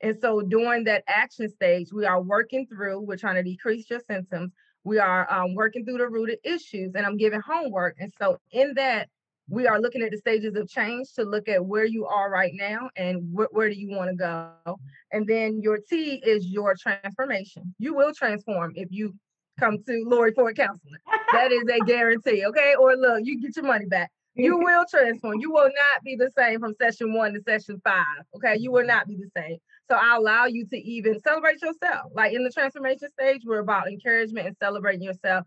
And 0.00 0.16
so 0.20 0.42
during 0.42 0.84
that 0.84 1.04
action 1.08 1.48
stage, 1.48 1.92
we 1.92 2.04
are 2.04 2.20
working 2.20 2.66
through, 2.66 3.00
we're 3.00 3.16
trying 3.16 3.36
to 3.36 3.42
decrease 3.42 3.88
your 3.88 4.00
symptoms. 4.00 4.52
We 4.84 4.98
are 4.98 5.32
um, 5.32 5.54
working 5.54 5.84
through 5.84 5.98
the 5.98 6.08
rooted 6.08 6.38
issues 6.44 6.94
and 6.94 7.06
I'm 7.06 7.16
giving 7.16 7.40
homework. 7.40 7.96
And 7.98 8.12
so 8.18 8.38
in 8.52 8.74
that, 8.74 9.08
we 9.48 9.66
are 9.66 9.80
looking 9.80 10.02
at 10.02 10.10
the 10.10 10.18
stages 10.18 10.54
of 10.56 10.68
change 10.68 11.12
to 11.14 11.22
look 11.22 11.48
at 11.48 11.64
where 11.64 11.84
you 11.84 12.06
are 12.06 12.30
right 12.30 12.52
now 12.54 12.88
and 12.96 13.34
wh- 13.34 13.52
where 13.52 13.68
do 13.68 13.74
you 13.74 13.90
want 13.90 14.10
to 14.10 14.16
go. 14.16 14.78
And 15.12 15.26
then 15.26 15.60
your 15.60 15.78
T 15.78 16.22
is 16.24 16.46
your 16.46 16.74
transformation. 16.80 17.74
You 17.78 17.94
will 17.94 18.12
transform 18.14 18.72
if 18.74 18.88
you 18.90 19.14
come 19.60 19.78
to 19.86 20.04
Laurie 20.06 20.32
Ford 20.32 20.56
Counseling. 20.56 20.94
that 21.32 21.52
is 21.52 21.64
a 21.70 21.80
guarantee. 21.84 22.44
Okay. 22.46 22.74
Or 22.78 22.96
look, 22.96 23.20
you 23.22 23.40
get 23.40 23.56
your 23.56 23.66
money 23.66 23.86
back. 23.86 24.10
You 24.34 24.58
will 24.64 24.84
transform. 24.90 25.40
You 25.40 25.50
will 25.52 25.64
not 25.68 26.02
be 26.02 26.16
the 26.16 26.30
same 26.36 26.60
from 26.60 26.74
session 26.80 27.12
one 27.12 27.34
to 27.34 27.40
session 27.42 27.80
five. 27.84 28.24
Okay. 28.36 28.56
You 28.58 28.72
will 28.72 28.86
not 28.86 29.06
be 29.06 29.16
the 29.16 29.30
same. 29.36 29.58
So 29.90 29.96
I 29.96 30.16
allow 30.16 30.46
you 30.46 30.66
to 30.66 30.76
even 30.78 31.20
celebrate 31.20 31.60
yourself. 31.60 32.10
Like 32.14 32.32
in 32.32 32.42
the 32.42 32.50
transformation 32.50 33.08
stage, 33.10 33.42
we're 33.44 33.58
about 33.58 33.88
encouragement 33.88 34.46
and 34.46 34.56
celebrating 34.56 35.02
yourself. 35.02 35.44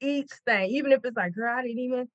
Each 0.00 0.30
thing, 0.46 0.70
even 0.70 0.92
if 0.92 1.00
it's 1.04 1.16
like, 1.16 1.34
girl, 1.34 1.54
I 1.54 1.62
didn't 1.62 1.80
even 1.80 2.08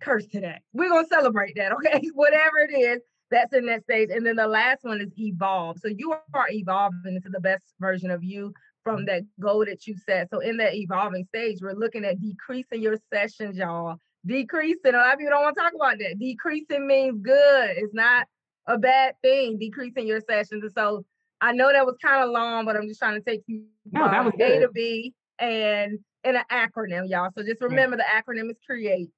curse 0.00 0.26
today. 0.26 0.58
We're 0.72 0.88
gonna 0.88 1.06
celebrate 1.08 1.56
that, 1.56 1.72
okay? 1.84 2.02
Whatever 2.14 2.58
it 2.58 2.74
is, 2.74 3.00
that's 3.30 3.54
in 3.54 3.66
that 3.66 3.84
stage. 3.84 4.10
And 4.10 4.26
then 4.26 4.36
the 4.36 4.46
last 4.46 4.84
one 4.84 5.00
is 5.00 5.12
evolve. 5.16 5.78
So 5.78 5.88
you 5.88 6.12
are 6.12 6.46
evolving 6.50 7.14
into 7.14 7.28
the 7.28 7.40
best 7.40 7.74
version 7.78 8.10
of 8.10 8.24
you 8.24 8.52
from 8.82 9.04
that 9.06 9.22
goal 9.38 9.64
that 9.66 9.86
you 9.86 9.94
set. 9.96 10.30
So 10.30 10.40
in 10.40 10.56
that 10.56 10.74
evolving 10.74 11.24
stage, 11.26 11.58
we're 11.60 11.74
looking 11.74 12.04
at 12.04 12.20
decreasing 12.20 12.82
your 12.82 12.96
sessions, 13.12 13.56
y'all. 13.56 13.96
Decreasing. 14.26 14.94
A 14.94 14.98
lot 14.98 15.14
of 15.14 15.18
people 15.18 15.32
don't 15.32 15.42
want 15.42 15.56
to 15.56 15.62
talk 15.62 15.72
about 15.74 15.98
that. 15.98 16.18
Decreasing 16.18 16.86
means 16.86 17.20
good. 17.22 17.70
It's 17.76 17.94
not 17.94 18.26
a 18.66 18.78
bad 18.78 19.14
thing. 19.22 19.58
Decreasing 19.58 20.06
your 20.06 20.20
sessions. 20.20 20.62
And 20.62 20.72
so 20.72 21.04
I 21.40 21.52
know 21.52 21.72
that 21.72 21.86
was 21.86 21.96
kind 22.02 22.22
of 22.22 22.30
long, 22.30 22.64
but 22.64 22.76
I'm 22.76 22.88
just 22.88 23.00
trying 23.00 23.22
to 23.22 23.24
take 23.24 23.42
you 23.46 23.64
no, 23.92 24.08
that 24.08 24.24
was 24.24 24.34
A 24.40 24.60
to 24.60 24.68
B 24.68 25.14
and 25.38 25.98
in 26.22 26.36
an 26.36 26.44
acronym, 26.50 27.08
y'all. 27.08 27.30
So 27.34 27.42
just 27.42 27.62
remember 27.62 27.96
the 27.96 28.04
acronym 28.04 28.50
is 28.50 28.58
create. 28.64 29.08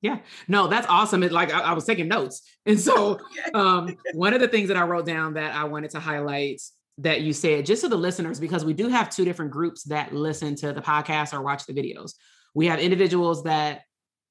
Yeah, 0.00 0.18
no, 0.46 0.68
that's 0.68 0.86
awesome. 0.88 1.22
It 1.22 1.32
like 1.32 1.52
I, 1.52 1.60
I 1.60 1.72
was 1.72 1.84
taking 1.84 2.08
notes, 2.08 2.42
and 2.66 2.78
so 2.78 3.18
um, 3.54 3.96
one 4.14 4.32
of 4.34 4.40
the 4.40 4.48
things 4.48 4.68
that 4.68 4.76
I 4.76 4.82
wrote 4.82 5.06
down 5.06 5.34
that 5.34 5.54
I 5.54 5.64
wanted 5.64 5.90
to 5.90 6.00
highlight 6.00 6.60
that 6.98 7.20
you 7.20 7.32
said, 7.32 7.66
just 7.66 7.82
to 7.82 7.88
the 7.88 7.96
listeners, 7.96 8.40
because 8.40 8.64
we 8.64 8.72
do 8.74 8.88
have 8.88 9.08
two 9.08 9.24
different 9.24 9.50
groups 9.52 9.84
that 9.84 10.12
listen 10.12 10.56
to 10.56 10.72
the 10.72 10.80
podcast 10.80 11.32
or 11.32 11.42
watch 11.42 11.64
the 11.66 11.72
videos. 11.72 12.14
We 12.54 12.66
have 12.66 12.80
individuals 12.80 13.44
that 13.44 13.82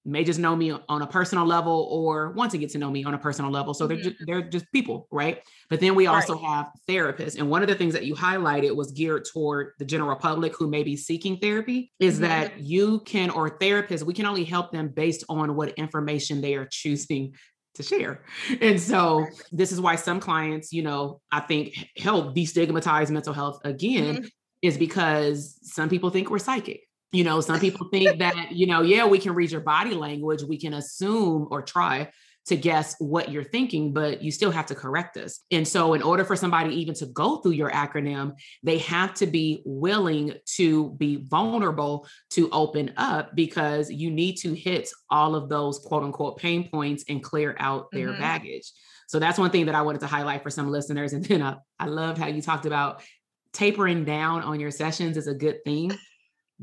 may 0.08 0.24
just 0.24 0.40
know 0.40 0.56
me 0.56 0.72
on 0.72 1.02
a 1.02 1.08
personal 1.08 1.46
level 1.46 1.88
or 1.92 2.32
want 2.32 2.52
to 2.52 2.58
get 2.58 2.70
to 2.72 2.78
know 2.78 2.90
me 2.90 3.04
on 3.04 3.14
a 3.14 3.18
personal 3.18 3.52
level. 3.52 3.74
So 3.74 3.88
mm-hmm. 3.88 3.96
they're 3.96 4.04
just, 4.04 4.26
they're 4.26 4.42
just 4.42 4.72
people, 4.72 5.08
right? 5.12 5.42
But 5.70 5.80
then 5.80 5.96
we 5.96 6.08
also 6.08 6.36
right. 6.36 6.46
have 6.46 6.68
therapists. 6.88 7.38
And 7.38 7.50
one 7.50 7.62
of 7.62 7.68
the 7.68 7.76
things 7.76 7.94
that 7.94 8.06
you 8.06 8.16
highlighted 8.16 8.76
was 8.76 8.92
geared 8.92 9.26
toward 9.26 9.74
the 9.80 9.86
general 9.86 10.16
public 10.16 10.56
who 10.56 10.68
may 10.68 10.84
be 10.84 10.96
seeking 10.96 11.38
therapy 11.38 11.92
is 12.00 12.16
mm-hmm. 12.16 12.24
that 12.24 12.60
you 12.60 13.02
can 13.02 13.30
or 13.30 13.58
therapists, 13.58 14.04
we 14.04 14.14
can 14.14 14.26
only 14.26 14.46
help 14.46 14.72
them 14.72 14.88
based 14.88 15.26
on 15.28 15.56
what 15.56 15.70
information 15.72 16.42
they 16.42 16.56
are 16.56 16.66
choosing 16.66 17.34
to 17.76 17.84
share. 17.84 18.24
And 18.62 18.80
so 18.80 19.26
this 19.52 19.72
is 19.72 19.80
why 19.80 19.98
some 19.98 20.20
clients, 20.20 20.74
you 20.74 20.84
know, 20.84 21.22
I 21.32 21.42
think 21.42 21.76
help 21.98 22.36
destigmatize 22.36 23.10
mental 23.10 23.34
health 23.34 23.60
again 23.64 24.16
mm-hmm. 24.16 24.28
is 24.62 24.78
because 24.78 25.60
some 25.62 25.90
people 25.90 26.10
think 26.10 26.30
we're 26.30 26.40
psychic. 26.40 26.87
You 27.12 27.24
know, 27.24 27.42
some 27.42 27.60
people 27.62 27.88
think 27.90 28.20
that, 28.20 28.52
you 28.52 28.68
know, 28.68 28.82
yeah, 28.82 29.06
we 29.06 29.20
can 29.20 29.34
read 29.34 29.52
your 29.52 29.62
body 29.62 29.94
language, 29.94 30.44
we 30.44 30.60
can 30.60 30.74
assume 30.74 31.48
or 31.52 31.62
try 31.62 32.10
to 32.48 32.56
guess 32.56 32.96
what 33.00 33.30
you're 33.30 33.44
thinking, 33.44 33.92
but 33.92 34.24
you 34.24 34.32
still 34.32 34.52
have 34.52 34.68
to 34.68 34.76
correct 34.76 35.18
us. 35.18 35.42
And 35.52 35.68
so, 35.68 35.94
in 35.94 36.02
order 36.02 36.24
for 36.24 36.36
somebody 36.36 36.76
even 36.76 36.94
to 36.96 37.06
go 37.08 37.38
through 37.38 37.52
your 37.52 37.70
acronym, 37.70 38.34
they 38.64 38.78
have 38.80 39.14
to 39.16 39.28
be 39.28 39.62
willing 39.66 40.34
to 40.56 40.92
be 40.92 41.18
vulnerable 41.18 42.08
to 42.32 42.50
open 42.52 42.94
up 42.96 43.36
because 43.36 43.92
you 43.92 44.10
need 44.10 44.38
to 44.38 44.54
hit 44.54 44.90
all 45.10 45.36
of 45.36 45.50
those 45.50 45.80
quote 45.80 46.04
unquote 46.04 46.38
pain 46.38 46.70
points 46.70 47.04
and 47.10 47.22
clear 47.22 47.56
out 47.60 47.92
their 47.92 48.10
mm-hmm. 48.10 48.22
baggage. 48.22 48.72
So, 49.08 49.20
that's 49.20 49.38
one 49.38 49.52
thing 49.52 49.66
that 49.66 49.76
I 49.76 49.82
wanted 49.82 50.02
to 50.02 50.08
highlight 50.08 50.42
for 50.42 50.50
some 50.50 50.70
listeners. 50.70 51.12
And 51.12 51.26
then 51.26 51.42
I, 51.42 51.58
I 51.80 51.88
loved 51.88 52.18
how 52.18 52.28
you 52.28 52.42
talked 52.42 52.66
about 52.66 53.04
tapering 53.52 54.06
down 54.06 54.44
on 54.44 54.60
your 54.60 54.72
sessions 54.72 55.18
is 55.18 55.28
a 55.28 55.34
good 55.34 55.64
thing 55.66 55.92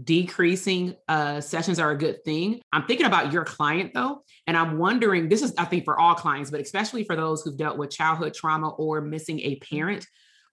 decreasing 0.03 0.97
uh, 1.09 1.41
sessions 1.41 1.79
are 1.79 1.91
a 1.91 1.99
good 1.99 2.25
thing. 2.25 2.61
I'm 2.73 2.85
thinking 2.87 3.07
about 3.07 3.33
your 3.33 3.45
client 3.45 3.93
though, 3.95 4.23
and 4.47 4.57
I'm 4.57 4.79
wondering 4.79 5.29
this 5.29 5.43
is, 5.43 5.55
I 5.57 5.65
think, 5.65 5.85
for 5.85 5.99
all 5.99 6.15
clients, 6.15 6.51
but 6.51 6.61
especially 6.61 7.05
for 7.05 7.17
those 7.17 7.43
who've 7.43 7.57
dealt 7.57 7.79
with 7.79 7.91
childhood 7.91 8.35
trauma 8.35 8.71
or 8.71 9.01
missing 9.01 9.41
a 9.41 9.57
parent 9.57 10.07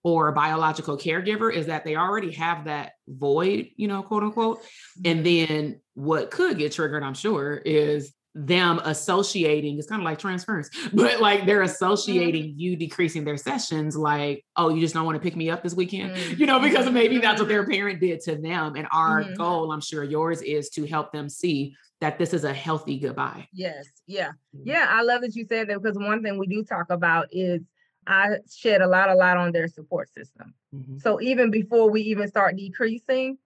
or 0.03 0.27
a 0.27 0.33
biological 0.33 0.97
caregiver, 0.97 1.53
is 1.53 1.67
that 1.67 1.83
they 1.85 1.95
already 1.95 2.31
have 2.31 2.65
that 2.65 2.93
void, 3.07 3.69
you 3.75 3.87
know, 3.87 4.01
quote 4.03 4.23
unquote. 4.23 4.63
And 5.05 5.25
mm-hmm. 5.25 5.53
then 5.53 5.81
what 5.93 6.31
could 6.31 6.57
get 6.57 6.71
triggered, 6.71 7.03
I'm 7.03 7.13
sure, 7.13 7.55
is 7.55 8.13
them 8.33 8.79
associating 8.85 9.77
it's 9.77 9.87
kind 9.87 10.01
of 10.01 10.05
like 10.05 10.17
transference 10.17 10.69
but 10.93 11.19
like 11.19 11.45
they're 11.45 11.63
associating 11.63 12.45
mm-hmm. 12.45 12.59
you 12.59 12.75
decreasing 12.77 13.25
their 13.25 13.35
sessions 13.35 13.97
like 13.97 14.45
oh 14.55 14.69
you 14.69 14.79
just 14.79 14.93
don't 14.93 15.05
want 15.05 15.15
to 15.15 15.21
pick 15.21 15.35
me 15.35 15.49
up 15.49 15.61
this 15.61 15.73
weekend 15.73 16.15
mm-hmm. 16.15 16.35
you 16.39 16.45
know 16.45 16.59
because 16.59 16.89
maybe 16.89 17.17
that's 17.17 17.41
what 17.41 17.49
their 17.49 17.65
parent 17.65 17.99
did 17.99 18.21
to 18.21 18.35
them 18.35 18.75
and 18.75 18.87
our 18.93 19.23
mm-hmm. 19.23 19.33
goal 19.33 19.71
i'm 19.71 19.81
sure 19.81 20.03
yours 20.03 20.41
is 20.41 20.69
to 20.69 20.85
help 20.85 21.11
them 21.11 21.27
see 21.27 21.75
that 21.99 22.17
this 22.17 22.33
is 22.33 22.45
a 22.45 22.53
healthy 22.53 22.97
goodbye 22.97 23.45
yes 23.51 23.85
yeah 24.07 24.29
mm-hmm. 24.55 24.63
yeah 24.63 24.87
i 24.89 25.01
love 25.01 25.21
that 25.21 25.35
you 25.35 25.45
said 25.45 25.67
that 25.67 25.81
because 25.81 25.97
one 25.97 26.23
thing 26.23 26.37
we 26.37 26.47
do 26.47 26.63
talk 26.63 26.89
about 26.89 27.27
is 27.31 27.61
i 28.07 28.29
shed 28.49 28.81
a 28.81 28.87
lot 28.87 29.09
a 29.09 29.15
lot 29.15 29.35
on 29.35 29.51
their 29.51 29.67
support 29.67 30.09
system 30.13 30.53
mm-hmm. 30.73 30.97
so 30.99 31.19
even 31.19 31.51
before 31.51 31.89
we 31.89 32.01
even 32.01 32.29
start 32.29 32.55
decreasing 32.55 33.37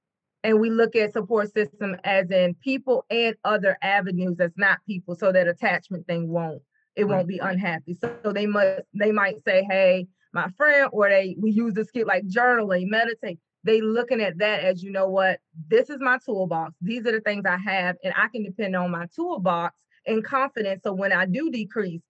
and 0.46 0.60
we 0.60 0.70
look 0.70 0.96
at 0.96 1.14
support 1.14 1.52
system 1.54 1.96
as 2.04 2.30
in 2.30 2.56
people 2.64 3.06
and 3.10 3.36
other 3.44 3.78
avenues 3.82 4.36
that's 4.38 4.58
not 4.58 4.80
people 4.88 5.16
so 5.16 5.32
that 5.32 5.48
attachment 5.48 6.06
thing 6.08 6.30
won't 6.30 6.62
it 6.96 7.06
won't 7.06 7.28
be 7.28 7.40
unhappy. 7.40 7.96
So, 8.00 8.16
so 8.24 8.32
they 8.32 8.46
must 8.46 8.84
they 8.94 9.12
might 9.12 9.44
say 9.44 9.66
hey 9.70 10.08
my 10.34 10.50
friend 10.58 10.90
or 10.92 11.10
they 11.10 11.36
we 11.40 11.52
use 11.52 11.74
the 11.74 11.86
skill 11.86 12.08
like 12.08 12.26
journaling 12.28 12.88
meditate. 12.88 13.40
They 13.64 13.82
looking 13.82 14.22
at 14.22 14.38
that 14.38 14.62
as 14.62 14.84
you 14.84 14.92
know 14.92 15.10
what? 15.10 15.40
This 15.68 15.90
is 15.90 15.98
my 16.00 16.20
toolbox. 16.24 16.74
These 16.82 17.06
are 17.06 17.12
the 17.12 17.22
things 17.22 17.44
i 17.46 17.58
have 17.58 17.98
and 18.04 18.14
i 18.18 18.28
can 18.28 18.44
depend 18.44 18.76
on 18.76 18.92
my 18.92 19.08
toolbox 19.16 19.76
and 20.06 20.24
confidence. 20.24 20.84
So 20.84 20.94
when 20.94 21.12
i 21.12 21.26
do 21.26 21.52
decrease 21.52 22.02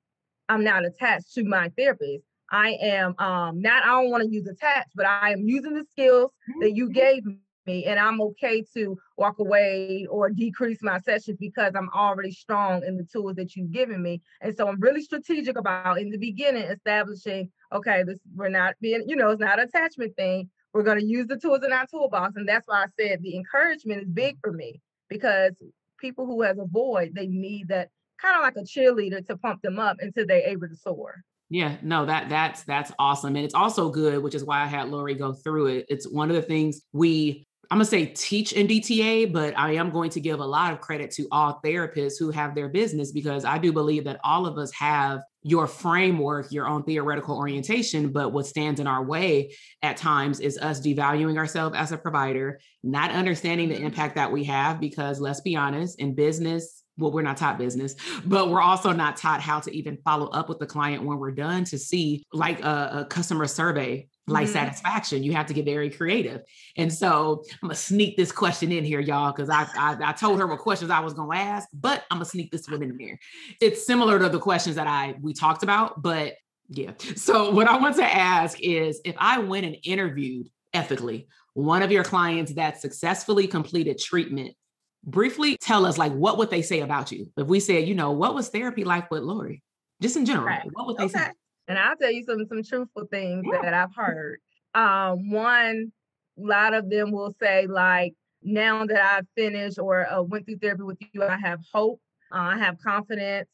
i'm 0.49 0.63
not 0.63 0.85
attached 0.85 1.33
to 1.33 1.43
my 1.43 1.71
therapist. 1.77 2.23
I 2.51 2.77
am 2.79 3.15
um 3.17 3.59
not 3.59 3.83
i 3.83 3.87
don't 3.87 4.11
want 4.11 4.23
to 4.23 4.29
use 4.29 4.45
attached 4.45 4.91
but 4.95 5.07
i 5.07 5.31
am 5.31 5.47
using 5.47 5.73
the 5.73 5.85
skills 5.89 6.29
that 6.61 6.75
you 6.75 6.85
mm-hmm. 6.85 6.93
gave 6.93 7.23
me 7.65 7.85
and 7.85 7.99
I'm 7.99 8.21
okay 8.21 8.63
to 8.73 8.97
walk 9.17 9.39
away 9.39 10.07
or 10.09 10.29
decrease 10.29 10.81
my 10.81 10.99
sessions 10.99 11.37
because 11.39 11.73
I'm 11.75 11.89
already 11.89 12.31
strong 12.31 12.83
in 12.83 12.97
the 12.97 13.03
tools 13.03 13.35
that 13.35 13.55
you've 13.55 13.71
given 13.71 14.01
me. 14.01 14.21
And 14.41 14.55
so 14.55 14.67
I'm 14.67 14.79
really 14.79 15.01
strategic 15.01 15.57
about 15.57 15.99
in 15.99 16.09
the 16.09 16.17
beginning 16.17 16.63
establishing, 16.63 17.51
okay, 17.73 18.03
this 18.03 18.19
we're 18.35 18.49
not 18.49 18.75
being, 18.81 19.03
you 19.07 19.15
know, 19.15 19.29
it's 19.29 19.41
not 19.41 19.59
an 19.59 19.67
attachment 19.67 20.15
thing. 20.15 20.49
We're 20.73 20.83
going 20.83 20.99
to 20.99 21.05
use 21.05 21.27
the 21.27 21.37
tools 21.37 21.63
in 21.63 21.71
our 21.71 21.87
toolbox. 21.87 22.35
And 22.35 22.47
that's 22.47 22.67
why 22.67 22.83
I 22.83 22.87
said 22.99 23.21
the 23.21 23.35
encouragement 23.35 24.03
is 24.03 24.09
big 24.09 24.37
for 24.41 24.51
me 24.51 24.81
because 25.09 25.53
people 25.99 26.25
who 26.25 26.41
has 26.41 26.57
a 26.57 26.65
void, 26.65 27.13
they 27.15 27.27
need 27.27 27.69
that 27.69 27.89
kind 28.21 28.35
of 28.35 28.41
like 28.41 28.57
a 28.57 28.61
cheerleader 28.61 29.25
to 29.27 29.37
pump 29.37 29.61
them 29.61 29.79
up 29.79 29.97
until 29.99 30.25
they're 30.25 30.47
able 30.47 30.67
to 30.67 30.75
soar. 30.75 31.23
Yeah, 31.49 31.77
no, 31.83 32.05
that 32.05 32.27
that's 32.27 32.63
that's 32.63 32.91
awesome. 32.97 33.35
And 33.35 33.45
it's 33.45 33.53
also 33.53 33.89
good, 33.89 34.23
which 34.23 34.33
is 34.33 34.43
why 34.43 34.63
I 34.63 34.65
had 34.65 34.89
Laurie 34.89 35.13
go 35.13 35.33
through 35.33 35.67
it. 35.67 35.85
It's 35.89 36.09
one 36.09 36.29
of 36.29 36.35
the 36.35 36.41
things 36.41 36.81
we 36.91 37.44
I'm 37.71 37.77
gonna 37.77 37.85
say 37.85 38.07
teach 38.07 38.53
in 38.53 38.67
DTA, 38.67 39.31
but 39.31 39.57
I 39.57 39.73
am 39.73 39.89
going 39.89 40.09
to 40.11 40.19
give 40.19 40.39
a 40.39 40.45
lot 40.45 40.73
of 40.73 40.81
credit 40.81 41.11
to 41.11 41.27
all 41.31 41.59
therapists 41.63 42.19
who 42.19 42.31
have 42.31 42.55
their 42.55 42.69
business 42.69 43.11
because 43.11 43.45
I 43.45 43.57
do 43.57 43.71
believe 43.71 44.03
that 44.05 44.19
all 44.23 44.45
of 44.45 44.57
us 44.57 44.71
have 44.73 45.21
your 45.43 45.67
framework, 45.67 46.51
your 46.51 46.67
own 46.67 46.83
theoretical 46.83 47.37
orientation. 47.37 48.11
But 48.11 48.33
what 48.33 48.47
stands 48.47 48.79
in 48.79 48.87
our 48.87 49.03
way 49.03 49.53
at 49.81 49.97
times 49.97 50.39
is 50.39 50.57
us 50.57 50.81
devaluing 50.81 51.37
ourselves 51.37 51.75
as 51.75 51.91
a 51.91 51.97
provider, 51.97 52.59
not 52.83 53.11
understanding 53.11 53.69
the 53.69 53.75
mm-hmm. 53.75 53.85
impact 53.85 54.15
that 54.15 54.31
we 54.31 54.43
have. 54.45 54.79
Because 54.79 55.19
let's 55.19 55.41
be 55.41 55.55
honest, 55.55 55.99
in 55.99 56.15
business, 56.15 56.83
well, 56.97 57.11
we're 57.11 57.21
not 57.21 57.37
taught 57.37 57.57
business, 57.57 57.95
but 58.25 58.49
we're 58.49 58.61
also 58.61 58.91
not 58.91 59.17
taught 59.17 59.41
how 59.41 59.59
to 59.59 59.75
even 59.75 59.97
follow 60.03 60.27
up 60.27 60.49
with 60.49 60.59
the 60.59 60.65
client 60.65 61.03
when 61.03 61.19
we're 61.19 61.31
done 61.31 61.63
to 61.65 61.77
see 61.77 62.23
like 62.31 62.63
a, 62.63 63.01
a 63.01 63.05
customer 63.05 63.45
survey 63.47 64.07
like 64.27 64.45
mm-hmm. 64.45 64.53
satisfaction. 64.53 65.23
You 65.23 65.33
have 65.33 65.45
to 65.47 65.53
get 65.53 65.65
very 65.65 65.89
creative. 65.89 66.41
And 66.77 66.91
so 66.91 67.43
I'm 67.61 67.69
gonna 67.69 67.75
sneak 67.75 68.17
this 68.17 68.31
question 68.31 68.71
in 68.71 68.83
here, 68.83 68.99
y'all, 68.99 69.31
because 69.31 69.49
I, 69.49 69.67
I, 69.77 69.97
I 70.03 70.11
told 70.13 70.39
her 70.39 70.47
what 70.47 70.59
questions 70.59 70.91
I 70.91 70.99
was 70.99 71.13
gonna 71.13 71.37
ask, 71.37 71.67
but 71.73 72.03
I'm 72.09 72.17
gonna 72.17 72.25
sneak 72.25 72.51
this 72.51 72.67
one 72.67 72.81
in 72.81 72.97
there. 72.97 73.19
It's 73.61 73.85
similar 73.85 74.19
to 74.19 74.29
the 74.29 74.39
questions 74.39 74.75
that 74.77 74.87
I 74.87 75.15
we 75.21 75.33
talked 75.33 75.63
about, 75.63 76.01
but 76.01 76.33
yeah. 76.69 76.93
So 77.15 77.51
what 77.51 77.67
I 77.67 77.77
want 77.77 77.95
to 77.97 78.03
ask 78.03 78.59
is 78.59 78.99
if 79.05 79.15
I 79.19 79.39
went 79.39 79.65
and 79.65 79.77
interviewed 79.83 80.49
ethically 80.73 81.27
one 81.53 81.81
of 81.81 81.91
your 81.91 82.03
clients 82.03 82.53
that 82.53 82.81
successfully 82.81 83.47
completed 83.47 83.97
treatment, 83.97 84.55
briefly 85.03 85.57
tell 85.57 85.85
us 85.85 85.97
like 85.97 86.11
what 86.11 86.37
would 86.37 86.49
they 86.49 86.61
say 86.61 86.81
about 86.81 87.11
you? 87.11 87.31
If 87.37 87.47
we 87.47 87.59
said, 87.59 87.87
you 87.87 87.95
know, 87.95 88.11
what 88.11 88.33
was 88.33 88.49
therapy 88.49 88.83
like 88.83 89.09
with 89.11 89.23
Laurie? 89.23 89.63
Just 90.01 90.17
in 90.17 90.25
general, 90.25 90.47
right. 90.47 90.67
what 90.73 90.87
would 90.87 90.97
they 90.97 91.05
okay. 91.05 91.17
say? 91.17 91.31
And 91.67 91.77
I'll 91.77 91.95
tell 91.95 92.11
you 92.11 92.23
some 92.23 92.45
some 92.47 92.63
truthful 92.63 93.07
things 93.09 93.43
yeah. 93.51 93.61
that 93.61 93.73
I've 93.73 93.95
heard. 93.95 94.39
Um, 94.73 95.31
one, 95.31 95.91
a 96.37 96.41
lot 96.41 96.73
of 96.73 96.89
them 96.89 97.11
will 97.11 97.33
say 97.41 97.65
like, 97.67 98.13
now 98.41 98.85
that 98.85 99.01
I've 99.01 99.27
finished 99.35 99.79
or 99.79 100.07
uh, 100.11 100.21
went 100.21 100.45
through 100.45 100.57
therapy 100.57 100.83
with 100.83 100.97
you, 101.13 101.23
I 101.23 101.37
have 101.37 101.59
hope. 101.73 101.99
Uh, 102.31 102.37
I 102.37 102.57
have 102.57 102.77
confidence. 102.79 103.49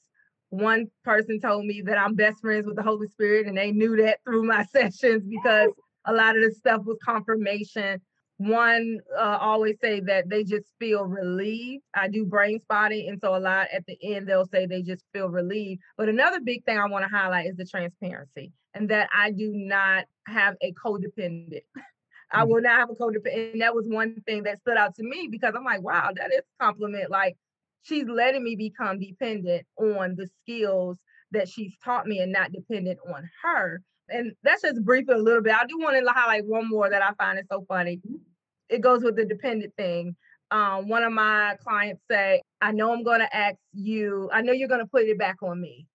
One 0.50 0.88
person 1.06 1.40
told 1.40 1.66
me 1.66 1.82
that 1.86 1.98
I'm 1.98 2.16
best 2.16 2.42
friends 2.42 2.66
with 2.66 2.76
the 2.76 2.84
Holy 2.84 3.08
Spirit, 3.08 3.48
and 3.48 3.58
they 3.58 3.72
knew 3.72 3.96
that 3.98 4.20
through 4.26 4.44
my 4.44 4.66
sessions 4.72 5.24
because 5.24 5.70
a 6.06 6.14
lot 6.14 6.36
of 6.36 6.44
the 6.44 6.52
stuff 6.52 6.82
was 6.84 6.98
confirmation 7.06 8.02
one 8.48 9.00
uh, 9.18 9.38
always 9.40 9.78
say 9.82 10.00
that 10.02 10.30
they 10.30 10.44
just 10.44 10.66
feel 10.80 11.06
relieved. 11.06 11.84
I 11.94 12.08
do 12.08 12.26
brain 12.26 12.60
spotting, 12.60 13.10
and 13.10 13.20
so 13.20 13.36
a 13.36 13.40
lot 13.40 13.68
at 13.74 13.86
the 13.86 13.98
end 14.02 14.28
they'll 14.28 14.46
say 14.46 14.66
they 14.66 14.82
just 14.82 15.06
feel 15.14 15.30
relieved. 15.30 15.82
But 15.98 16.10
another 16.10 16.40
big 16.40 16.64
thing 16.66 16.78
I 16.78 16.88
want 16.88 17.06
to 17.06 17.16
highlight 17.16 17.48
is 17.48 17.56
the 17.56 17.66
transparency, 17.66 18.52
and 18.74 18.90
that 18.90 19.10
I 19.14 19.32
do 19.32 19.52
not 19.54 20.06
have 20.28 20.56
a 20.62 20.74
codependent. 20.74 21.62
I 22.34 22.42
mm-hmm. 22.42 22.52
will 22.52 22.62
not 22.62 22.80
have 22.80 22.90
a 22.90 22.96
codependent. 22.96 23.54
And 23.54 23.62
that 23.62 23.76
was 23.76 23.86
one 23.88 24.22
thing 24.26 24.44
that 24.44 24.60
stood 24.62 24.78
out 24.78 24.96
to 24.96 25.04
me 25.04 25.28
because 25.30 25.54
I'm 25.56 25.66
like, 25.66 25.82
wow, 25.82 26.12
that 26.16 26.32
is 26.32 26.40
a 26.40 26.64
compliment. 26.64 27.12
Like 27.12 27.38
she's 27.82 28.06
letting 28.08 28.44
me 28.44 28.56
become 28.56 29.00
dependent 29.00 29.66
on 29.78 30.16
the 30.16 30.30
skills 30.42 30.98
that 31.32 31.48
she's 31.48 31.76
taught 31.84 32.08
me 32.08 32.20
and 32.20 32.32
not 32.32 32.52
dependent 32.52 33.00
on 33.14 33.30
her. 33.44 33.82
And 34.10 34.34
that's 34.44 34.62
just 34.64 34.84
briefly 34.84 35.16
a 35.16 35.18
little 35.18 35.42
bit. 35.42 35.54
I 35.54 35.66
do 35.66 35.78
want 35.80 35.98
to 35.98 36.12
highlight 36.12 36.46
one 36.46 36.68
more 36.68 36.90
that 36.90 37.02
I 37.02 37.14
find 37.14 37.40
is 37.40 37.46
so 37.50 37.66
funny. 37.68 38.02
Mm-hmm 38.72 38.76
it 38.76 38.82
goes 38.82 39.04
with 39.04 39.16
the 39.16 39.26
dependent 39.26 39.74
thing. 39.78 40.16
Um, 40.50 40.88
one 40.88 41.04
of 41.04 41.14
my 41.14 41.56
clients 41.64 42.02
say, 42.10 42.42
I 42.62 42.72
know 42.72 42.94
I'm 42.94 43.04
going 43.04 43.20
to 43.20 43.36
ask 43.36 43.58
you, 43.74 44.30
I 44.34 44.42
know 44.42 44.54
you're 44.54 44.68
going 44.68 44.82
to 44.82 44.88
put 44.88 45.04
it 45.04 45.18
back 45.18 45.38
on 45.44 45.62
me. 45.62 45.88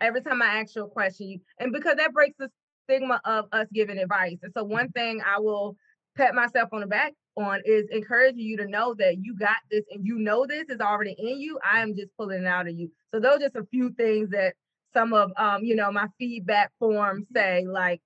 Every 0.00 0.22
time 0.22 0.42
I 0.42 0.60
ask 0.60 0.76
you 0.76 0.84
a 0.84 0.88
question, 0.88 1.28
you, 1.28 1.40
and 1.58 1.72
because 1.72 1.96
that 1.96 2.12
breaks 2.12 2.36
the 2.38 2.50
stigma 2.84 3.20
of 3.24 3.46
us 3.52 3.66
giving 3.72 3.98
advice. 3.98 4.36
And 4.42 4.52
so, 4.54 4.62
one 4.64 4.90
thing 4.90 5.22
I 5.26 5.40
will 5.40 5.76
pat 6.16 6.34
myself 6.34 6.68
on 6.72 6.80
the 6.80 6.86
back 6.86 7.12
on 7.36 7.60
is 7.64 7.86
encouraging 7.90 8.40
you 8.40 8.58
to 8.58 8.66
know 8.66 8.94
that 8.98 9.18
you 9.22 9.34
got 9.36 9.56
this 9.70 9.84
and 9.90 10.06
you 10.06 10.18
know 10.18 10.46
this 10.46 10.68
is 10.68 10.80
already 10.80 11.14
in 11.18 11.40
you. 11.40 11.58
I 11.64 11.80
am 11.80 11.94
just 11.94 12.08
pulling 12.18 12.42
it 12.42 12.46
out 12.46 12.68
of 12.68 12.74
you. 12.74 12.90
So, 13.14 13.20
those 13.20 13.36
are 13.36 13.40
just 13.40 13.56
a 13.56 13.66
few 13.70 13.90
things 13.92 14.30
that 14.30 14.54
some 14.92 15.14
of 15.14 15.32
um, 15.38 15.64
you 15.64 15.74
know, 15.74 15.90
my 15.90 16.08
feedback 16.18 16.72
forms 16.78 17.26
say, 17.34 17.64
like, 17.66 18.02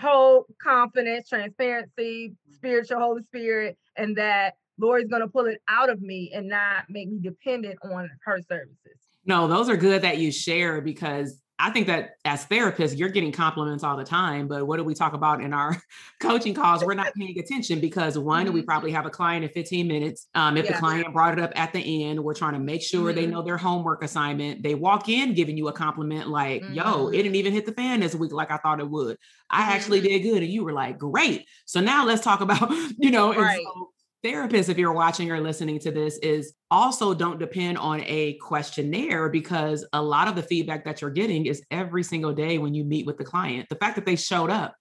hope, 0.00 0.46
confidence, 0.62 1.28
transparency, 1.28 2.32
spiritual 2.52 2.98
Holy 2.98 3.22
Spirit, 3.22 3.76
and 3.96 4.16
that 4.16 4.54
Laurie's 4.78 5.08
going 5.08 5.22
to 5.22 5.28
pull 5.28 5.46
it 5.46 5.60
out 5.68 5.90
of 5.90 6.00
me 6.00 6.32
and 6.34 6.48
not 6.48 6.84
make 6.88 7.08
me 7.08 7.18
dependent 7.20 7.78
on 7.84 8.10
her 8.24 8.40
services. 8.48 8.98
No, 9.26 9.46
those 9.46 9.68
are 9.68 9.76
good 9.76 10.02
that 10.02 10.18
you 10.18 10.32
share 10.32 10.80
because 10.80 11.40
I 11.60 11.70
think 11.70 11.86
that 11.88 12.12
as 12.24 12.46
therapists, 12.46 12.96
you're 12.96 13.10
getting 13.10 13.32
compliments 13.32 13.84
all 13.84 13.96
the 13.96 14.04
time. 14.04 14.48
But 14.48 14.66
what 14.66 14.78
do 14.78 14.84
we 14.84 14.94
talk 14.94 15.12
about 15.12 15.42
in 15.42 15.52
our 15.52 15.76
coaching 16.20 16.54
calls? 16.54 16.82
We're 16.82 16.94
not 16.94 17.14
paying 17.14 17.38
attention 17.38 17.80
because 17.80 18.18
one, 18.18 18.46
mm-hmm. 18.46 18.54
we 18.54 18.62
probably 18.62 18.92
have 18.92 19.04
a 19.04 19.10
client 19.10 19.44
in 19.44 19.50
15 19.50 19.86
minutes. 19.86 20.26
Um, 20.34 20.56
if 20.56 20.64
yeah. 20.64 20.72
the 20.72 20.78
client 20.78 21.12
brought 21.12 21.38
it 21.38 21.42
up 21.42 21.52
at 21.54 21.72
the 21.74 22.04
end, 22.04 22.22
we're 22.22 22.34
trying 22.34 22.54
to 22.54 22.58
make 22.58 22.82
sure 22.82 23.10
mm-hmm. 23.10 23.20
they 23.20 23.26
know 23.26 23.42
their 23.42 23.58
homework 23.58 24.02
assignment. 24.02 24.62
They 24.62 24.74
walk 24.74 25.08
in 25.10 25.34
giving 25.34 25.56
you 25.58 25.68
a 25.68 25.72
compliment 25.72 26.28
like, 26.28 26.62
mm-hmm. 26.62 26.74
yo, 26.74 27.08
it 27.08 27.18
didn't 27.18 27.34
even 27.34 27.52
hit 27.52 27.66
the 27.66 27.72
fan 27.72 28.00
this 28.00 28.14
week 28.14 28.32
like 28.32 28.50
I 28.50 28.56
thought 28.56 28.80
it 28.80 28.88
would. 28.88 29.18
I 29.50 29.74
actually 29.74 29.98
mm-hmm. 29.98 30.08
did 30.08 30.20
good. 30.20 30.42
And 30.42 30.50
you 30.50 30.64
were 30.64 30.72
like, 30.72 30.98
great. 30.98 31.46
So 31.66 31.80
now 31.80 32.06
let's 32.06 32.22
talk 32.22 32.40
about, 32.40 32.70
you 32.98 33.10
know, 33.10 33.34
right. 33.34 33.62
so 33.62 33.90
therapists, 34.24 34.68
if 34.68 34.78
you're 34.78 34.92
watching 34.92 35.30
or 35.30 35.40
listening 35.40 35.78
to 35.80 35.90
this, 35.90 36.18
is 36.18 36.52
also 36.70 37.14
don't 37.14 37.38
depend 37.38 37.78
on 37.78 38.02
a 38.06 38.34
questionnaire 38.34 39.28
because 39.28 39.86
a 39.92 40.02
lot 40.02 40.28
of 40.28 40.34
the 40.34 40.42
feedback 40.42 40.84
that 40.84 41.00
you're 41.00 41.10
getting 41.10 41.46
is 41.46 41.62
every 41.70 42.02
single 42.02 42.32
day 42.32 42.58
when 42.58 42.74
you 42.74 42.84
meet 42.84 43.06
with 43.06 43.16
the 43.16 43.24
client. 43.24 43.68
The 43.68 43.76
fact 43.76 43.96
that 43.96 44.06
they 44.06 44.16
showed 44.16 44.50
up 44.50 44.74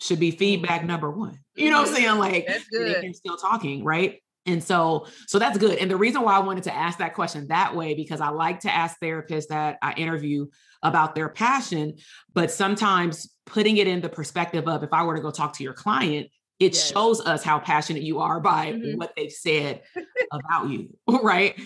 should 0.00 0.18
be 0.18 0.32
feedback 0.32 0.80
mm-hmm. 0.80 0.88
number 0.88 1.10
one. 1.10 1.38
You 1.54 1.70
know 1.70 1.80
what 1.80 1.88
I'm 1.88 1.94
saying? 1.94 2.18
Like 2.18 2.48
they're 2.70 3.12
still 3.12 3.36
talking, 3.36 3.84
right? 3.84 4.20
And 4.44 4.62
so, 4.62 5.06
so 5.28 5.38
that's 5.38 5.56
good. 5.56 5.78
And 5.78 5.88
the 5.88 5.96
reason 5.96 6.22
why 6.22 6.34
I 6.34 6.40
wanted 6.40 6.64
to 6.64 6.74
ask 6.74 6.98
that 6.98 7.14
question 7.14 7.46
that 7.48 7.76
way, 7.76 7.94
because 7.94 8.20
I 8.20 8.30
like 8.30 8.60
to 8.60 8.74
ask 8.74 8.98
therapists 9.00 9.48
that 9.48 9.78
I 9.80 9.92
interview 9.92 10.48
about 10.82 11.14
their 11.14 11.28
passion, 11.28 11.94
but 12.34 12.50
sometimes 12.50 13.32
putting 13.46 13.76
it 13.76 13.86
in 13.86 14.00
the 14.00 14.08
perspective 14.08 14.66
of 14.66 14.82
if 14.82 14.92
I 14.92 15.04
were 15.04 15.14
to 15.14 15.22
go 15.22 15.30
talk 15.30 15.56
to 15.58 15.62
your 15.62 15.74
client, 15.74 16.28
it 16.62 16.74
yes. 16.74 16.92
shows 16.92 17.20
us 17.20 17.42
how 17.42 17.58
passionate 17.58 18.04
you 18.04 18.20
are 18.20 18.38
by 18.38 18.72
mm-hmm. 18.72 18.96
what 18.96 19.12
they've 19.16 19.32
said 19.32 19.82
about 20.32 20.68
you, 20.68 20.96
right? 21.22 21.58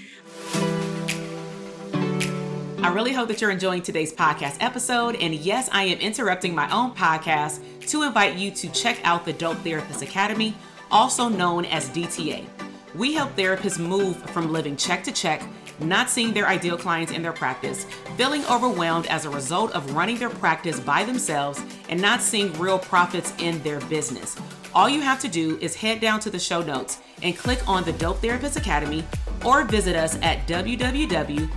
I 2.82 2.92
really 2.94 3.12
hope 3.12 3.28
that 3.28 3.40
you're 3.40 3.50
enjoying 3.50 3.82
today's 3.82 4.14
podcast 4.14 4.56
episode. 4.60 5.16
And 5.16 5.34
yes, 5.34 5.68
I 5.70 5.84
am 5.84 5.98
interrupting 5.98 6.54
my 6.54 6.70
own 6.70 6.94
podcast 6.94 7.60
to 7.88 8.04
invite 8.04 8.36
you 8.36 8.50
to 8.52 8.68
check 8.70 8.98
out 9.04 9.26
the 9.26 9.32
Dope 9.34 9.58
Therapist 9.58 10.00
Academy, 10.00 10.54
also 10.90 11.28
known 11.28 11.66
as 11.66 11.90
DTA. 11.90 12.46
We 12.94 13.12
help 13.12 13.36
therapists 13.36 13.78
move 13.78 14.16
from 14.30 14.50
living 14.50 14.76
check 14.76 15.04
to 15.04 15.12
check 15.12 15.42
not 15.78 16.08
seeing 16.08 16.32
their 16.32 16.46
ideal 16.46 16.78
clients 16.78 17.12
in 17.12 17.20
their 17.20 17.32
practice, 17.32 17.84
feeling 18.16 18.42
overwhelmed 18.46 19.06
as 19.08 19.26
a 19.26 19.30
result 19.30 19.72
of 19.72 19.94
running 19.94 20.16
their 20.16 20.30
practice 20.30 20.80
by 20.80 21.04
themselves, 21.04 21.62
and 21.90 22.00
not 22.00 22.22
seeing 22.22 22.50
real 22.58 22.78
profits 22.78 23.34
in 23.38 23.62
their 23.62 23.80
business. 23.80 24.36
All 24.76 24.88
you 24.90 25.00
have 25.00 25.18
to 25.20 25.28
do 25.28 25.58
is 25.62 25.74
head 25.74 26.00
down 26.00 26.20
to 26.20 26.28
the 26.28 26.38
show 26.38 26.60
notes 26.60 27.00
and 27.22 27.34
click 27.34 27.66
on 27.66 27.82
the 27.84 27.94
Dope 27.94 28.18
Therapist 28.18 28.58
Academy 28.58 29.02
or 29.42 29.64
visit 29.64 29.96
us 29.96 30.18
at 30.20 30.46
www.drtk.com 30.46 31.48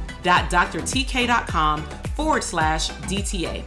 forward 2.15 2.43
slash 2.45 2.89
DTA. 2.89 3.65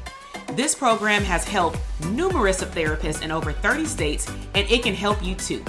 This 0.56 0.74
program 0.74 1.22
has 1.24 1.44
helped 1.46 1.78
numerous 2.06 2.62
of 2.62 2.70
therapists 2.70 3.20
in 3.22 3.30
over 3.30 3.52
30 3.52 3.84
states, 3.84 4.26
and 4.54 4.66
it 4.70 4.82
can 4.82 4.94
help 4.94 5.22
you 5.22 5.34
too. 5.34 5.62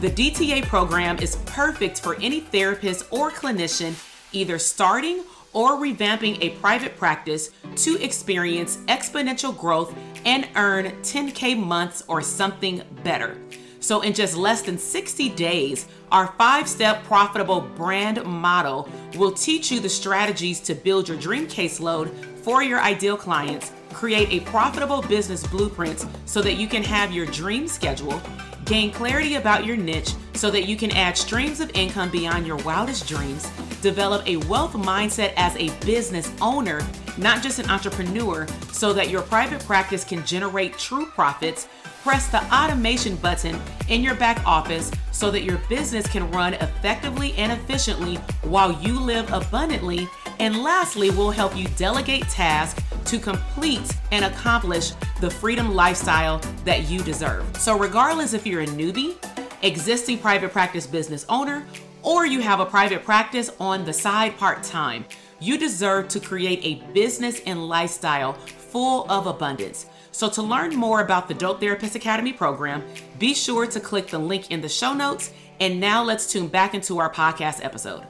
The 0.00 0.08
DTA 0.08 0.62
program 0.62 1.18
is 1.18 1.36
perfect 1.44 2.00
for 2.00 2.14
any 2.22 2.40
therapist 2.40 3.04
or 3.10 3.30
clinician 3.30 4.02
either 4.32 4.58
starting 4.58 5.24
or 5.56 5.78
revamping 5.78 6.36
a 6.42 6.50
private 6.56 6.98
practice 6.98 7.50
to 7.74 7.96
experience 8.04 8.76
exponential 8.88 9.56
growth 9.56 9.96
and 10.26 10.46
earn 10.54 10.84
10K 11.00 11.58
months 11.58 12.04
or 12.08 12.20
something 12.20 12.82
better. 13.02 13.38
So, 13.80 14.02
in 14.02 14.12
just 14.12 14.36
less 14.36 14.60
than 14.60 14.76
60 14.76 15.30
days, 15.30 15.86
our 16.12 16.34
five 16.36 16.68
step 16.68 17.02
profitable 17.04 17.62
brand 17.62 18.22
model 18.24 18.86
will 19.16 19.32
teach 19.32 19.70
you 19.70 19.80
the 19.80 19.88
strategies 19.88 20.60
to 20.60 20.74
build 20.74 21.08
your 21.08 21.16
dream 21.16 21.46
caseload 21.46 22.12
for 22.42 22.62
your 22.62 22.80
ideal 22.80 23.16
clients, 23.16 23.72
create 23.94 24.28
a 24.30 24.44
profitable 24.44 25.00
business 25.02 25.46
blueprint 25.46 26.04
so 26.26 26.42
that 26.42 26.54
you 26.54 26.68
can 26.68 26.82
have 26.82 27.12
your 27.12 27.26
dream 27.26 27.66
schedule, 27.66 28.20
gain 28.66 28.90
clarity 28.92 29.36
about 29.36 29.64
your 29.64 29.76
niche 29.76 30.12
so 30.34 30.50
that 30.50 30.66
you 30.66 30.76
can 30.76 30.90
add 30.90 31.16
streams 31.16 31.60
of 31.60 31.70
income 31.70 32.10
beyond 32.10 32.46
your 32.46 32.56
wildest 32.58 33.08
dreams 33.08 33.50
develop 33.82 34.26
a 34.26 34.36
wealth 34.48 34.72
mindset 34.72 35.32
as 35.36 35.56
a 35.56 35.70
business 35.84 36.32
owner, 36.40 36.80
not 37.18 37.42
just 37.42 37.58
an 37.58 37.70
entrepreneur, 37.70 38.46
so 38.72 38.92
that 38.92 39.10
your 39.10 39.22
private 39.22 39.64
practice 39.64 40.04
can 40.04 40.24
generate 40.24 40.78
true 40.78 41.06
profits. 41.06 41.68
Press 42.02 42.28
the 42.28 42.42
automation 42.54 43.16
button 43.16 43.60
in 43.88 44.02
your 44.02 44.14
back 44.14 44.44
office 44.46 44.92
so 45.10 45.30
that 45.30 45.42
your 45.42 45.58
business 45.68 46.06
can 46.06 46.30
run 46.30 46.54
effectively 46.54 47.32
and 47.34 47.50
efficiently 47.50 48.16
while 48.42 48.72
you 48.80 49.00
live 49.00 49.32
abundantly. 49.32 50.06
And 50.38 50.62
lastly, 50.62 51.10
we'll 51.10 51.30
help 51.30 51.56
you 51.56 51.66
delegate 51.76 52.28
tasks 52.28 52.82
to 53.06 53.18
complete 53.18 53.92
and 54.12 54.24
accomplish 54.24 54.92
the 55.20 55.30
freedom 55.30 55.74
lifestyle 55.74 56.38
that 56.64 56.88
you 56.88 57.02
deserve. 57.02 57.44
So, 57.56 57.78
regardless 57.78 58.34
if 58.34 58.46
you're 58.46 58.62
a 58.62 58.66
newbie, 58.66 59.16
existing 59.62 60.18
private 60.18 60.52
practice 60.52 60.86
business 60.86 61.24
owner, 61.28 61.64
or 62.06 62.24
you 62.24 62.40
have 62.40 62.60
a 62.60 62.64
private 62.64 63.04
practice 63.04 63.50
on 63.58 63.84
the 63.84 63.92
side 63.92 64.38
part 64.38 64.62
time. 64.62 65.04
You 65.40 65.58
deserve 65.58 66.08
to 66.08 66.20
create 66.20 66.60
a 66.62 66.92
business 66.92 67.40
and 67.44 67.68
lifestyle 67.68 68.34
full 68.34 69.10
of 69.10 69.26
abundance. 69.26 69.86
So, 70.12 70.30
to 70.30 70.42
learn 70.42 70.74
more 70.74 71.02
about 71.02 71.28
the 71.28 71.34
Dope 71.34 71.60
Therapist 71.60 71.94
Academy 71.94 72.32
program, 72.32 72.84
be 73.18 73.34
sure 73.34 73.66
to 73.66 73.80
click 73.80 74.06
the 74.06 74.18
link 74.18 74.50
in 74.50 74.62
the 74.62 74.68
show 74.68 74.94
notes. 74.94 75.32
And 75.60 75.80
now 75.80 76.02
let's 76.02 76.30
tune 76.30 76.48
back 76.48 76.74
into 76.74 76.98
our 76.98 77.12
podcast 77.12 77.62
episode. 77.62 78.06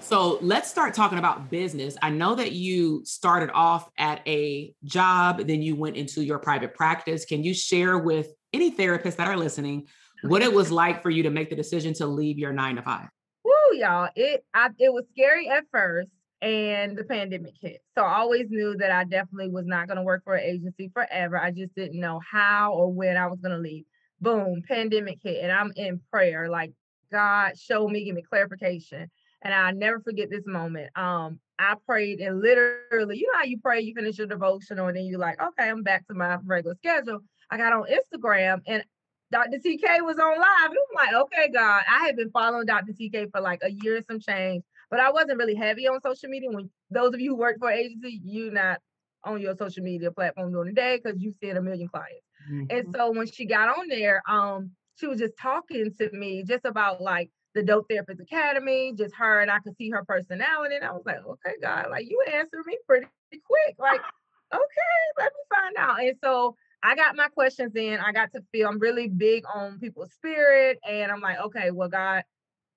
So, 0.00 0.38
let's 0.40 0.68
start 0.68 0.94
talking 0.94 1.18
about 1.18 1.50
business. 1.50 1.96
I 2.02 2.10
know 2.10 2.34
that 2.34 2.52
you 2.52 3.04
started 3.04 3.50
off 3.52 3.88
at 3.98 4.26
a 4.26 4.74
job, 4.84 5.46
then 5.46 5.62
you 5.62 5.76
went 5.76 5.96
into 5.96 6.24
your 6.24 6.38
private 6.38 6.74
practice. 6.74 7.24
Can 7.24 7.44
you 7.44 7.54
share 7.54 7.98
with 7.98 8.28
any 8.52 8.74
therapists 8.74 9.16
that 9.16 9.28
are 9.28 9.36
listening 9.36 9.86
what 10.22 10.42
it 10.42 10.52
was 10.52 10.70
like 10.70 11.02
for 11.02 11.10
you 11.10 11.22
to 11.22 11.30
make 11.30 11.50
the 11.50 11.56
decision 11.56 11.94
to 11.94 12.06
leave 12.06 12.38
your 12.38 12.52
nine 12.52 12.76
to 12.76 12.82
five. 12.82 13.08
Woo, 13.44 13.52
y'all. 13.74 14.08
It 14.14 14.44
I, 14.54 14.70
it 14.78 14.92
was 14.92 15.04
scary 15.12 15.48
at 15.48 15.64
first 15.72 16.08
and 16.42 16.96
the 16.96 17.04
pandemic 17.04 17.54
hit. 17.60 17.82
So 17.96 18.04
I 18.04 18.18
always 18.18 18.46
knew 18.50 18.76
that 18.78 18.90
I 18.90 19.04
definitely 19.04 19.50
was 19.50 19.66
not 19.66 19.86
going 19.86 19.96
to 19.96 20.02
work 20.02 20.22
for 20.24 20.34
an 20.34 20.44
agency 20.44 20.90
forever. 20.92 21.38
I 21.38 21.50
just 21.50 21.74
didn't 21.74 22.00
know 22.00 22.20
how 22.30 22.72
or 22.72 22.92
when 22.92 23.16
I 23.16 23.26
was 23.26 23.40
going 23.40 23.54
to 23.54 23.60
leave. 23.60 23.84
Boom, 24.20 24.62
pandemic 24.66 25.18
hit 25.22 25.42
and 25.42 25.52
I'm 25.52 25.72
in 25.76 26.00
prayer 26.10 26.48
like 26.48 26.72
God 27.12 27.58
show 27.58 27.88
me, 27.88 28.04
give 28.04 28.14
me 28.14 28.22
clarification. 28.22 29.10
And 29.42 29.54
I 29.54 29.70
never 29.70 30.00
forget 30.00 30.30
this 30.30 30.46
moment. 30.46 30.96
Um, 30.96 31.38
I 31.58 31.74
prayed 31.86 32.20
and 32.20 32.40
literally, 32.40 33.18
you 33.18 33.26
know 33.32 33.38
how 33.38 33.44
you 33.44 33.58
pray, 33.60 33.80
you 33.80 33.94
finish 33.94 34.18
your 34.18 34.26
devotional, 34.26 34.88
and 34.88 34.96
then 34.96 35.04
you're 35.04 35.20
like, 35.20 35.40
okay, 35.40 35.68
I'm 35.68 35.82
back 35.82 36.06
to 36.08 36.14
my 36.14 36.38
regular 36.44 36.74
schedule. 36.76 37.20
I 37.50 37.56
got 37.56 37.72
on 37.72 37.84
Instagram 37.84 38.60
and 38.66 38.84
Dr. 39.32 39.58
TK 39.58 40.02
was 40.02 40.18
on 40.18 40.38
live. 40.38 40.70
And 40.70 40.78
I'm 40.78 40.94
like, 40.94 41.14
okay, 41.14 41.50
God, 41.52 41.82
I 41.88 42.06
had 42.06 42.16
been 42.16 42.30
following 42.30 42.66
Dr. 42.66 42.92
TK 42.92 43.30
for 43.32 43.40
like 43.40 43.60
a 43.62 43.70
year 43.70 43.96
and 43.96 44.04
some 44.04 44.20
change, 44.20 44.62
but 44.90 45.00
I 45.00 45.10
wasn't 45.10 45.38
really 45.38 45.54
heavy 45.54 45.88
on 45.88 46.00
social 46.00 46.28
media. 46.28 46.50
When 46.50 46.70
those 46.90 47.14
of 47.14 47.20
you 47.20 47.30
who 47.30 47.36
work 47.36 47.56
for 47.58 47.70
agency, 47.70 48.20
you're 48.24 48.52
not 48.52 48.80
on 49.24 49.40
your 49.40 49.56
social 49.56 49.82
media 49.82 50.10
platform 50.10 50.52
during 50.52 50.68
the 50.68 50.80
day 50.80 51.00
because 51.02 51.20
you 51.20 51.32
see 51.32 51.50
a 51.50 51.60
million 51.60 51.88
clients. 51.88 52.24
Mm-hmm. 52.50 52.64
And 52.70 52.94
so 52.94 53.10
when 53.10 53.26
she 53.26 53.44
got 53.44 53.76
on 53.76 53.88
there, 53.88 54.22
um, 54.28 54.70
she 54.94 55.06
was 55.06 55.18
just 55.18 55.34
talking 55.40 55.92
to 55.98 56.10
me 56.12 56.44
just 56.44 56.64
about 56.64 57.00
like 57.00 57.30
the 57.54 57.62
Dope 57.62 57.86
Therapist 57.90 58.20
Academy, 58.20 58.92
just 58.96 59.14
her 59.16 59.40
and 59.40 59.50
I 59.50 59.58
could 59.58 59.76
see 59.76 59.90
her 59.90 60.04
personality. 60.04 60.76
And 60.76 60.84
I 60.84 60.92
was 60.92 61.02
like, 61.04 61.24
okay, 61.26 61.54
God, 61.60 61.88
like 61.90 62.08
you 62.08 62.22
answered 62.32 62.64
me 62.66 62.78
pretty 62.86 63.06
quick. 63.30 63.76
Like, 63.78 64.00
okay, 64.54 65.02
let 65.18 65.32
me 65.32 65.56
find 65.56 65.76
out. 65.78 66.00
And 66.00 66.16
so 66.22 66.54
I 66.82 66.94
got 66.94 67.16
my 67.16 67.28
questions 67.28 67.74
in. 67.74 67.98
I 67.98 68.12
got 68.12 68.32
to 68.34 68.42
feel 68.52 68.68
I'm 68.68 68.78
really 68.78 69.08
big 69.08 69.44
on 69.52 69.78
people's 69.78 70.12
spirit. 70.12 70.78
And 70.88 71.10
I'm 71.10 71.20
like, 71.20 71.38
okay, 71.38 71.70
well, 71.70 71.88
God, 71.88 72.22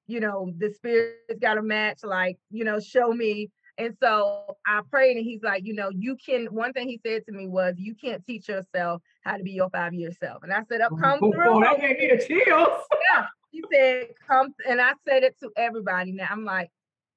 you 0.07 0.19
know, 0.19 0.51
the 0.57 0.73
spirit's 0.73 1.39
got 1.39 1.55
to 1.55 1.61
match, 1.61 1.99
like, 2.03 2.37
you 2.49 2.63
know, 2.63 2.79
show 2.79 3.11
me. 3.13 3.51
And 3.77 3.95
so 4.01 4.57
I 4.67 4.81
prayed, 4.89 5.15
and 5.15 5.25
he's 5.25 5.41
like, 5.41 5.65
you 5.65 5.73
know, 5.73 5.89
you 5.89 6.17
can. 6.17 6.47
One 6.47 6.73
thing 6.73 6.89
he 6.89 6.99
said 7.05 7.23
to 7.27 7.31
me 7.31 7.47
was, 7.47 7.75
you 7.77 7.95
can't 7.95 8.25
teach 8.25 8.49
yourself 8.49 9.01
how 9.23 9.37
to 9.37 9.43
be 9.43 9.51
your 9.51 9.69
five 9.69 9.93
year 9.93 10.11
self. 10.11 10.43
And 10.43 10.51
I 10.51 10.63
said, 10.67 10.81
up, 10.81 10.91
come 10.99 11.19
oh, 11.21 11.31
through. 11.31 11.57
Oh, 11.57 11.61
that 11.61 11.79
gave 11.79 11.97
me 11.97 12.07
the 12.07 12.17
chills. 12.17 12.83
yeah. 13.13 13.25
He 13.51 13.63
said, 13.71 14.07
come. 14.27 14.53
And 14.67 14.81
I 14.81 14.93
said 15.07 15.23
it 15.23 15.37
to 15.41 15.51
everybody. 15.55 16.11
Now 16.11 16.27
I'm 16.29 16.43
like, 16.43 16.69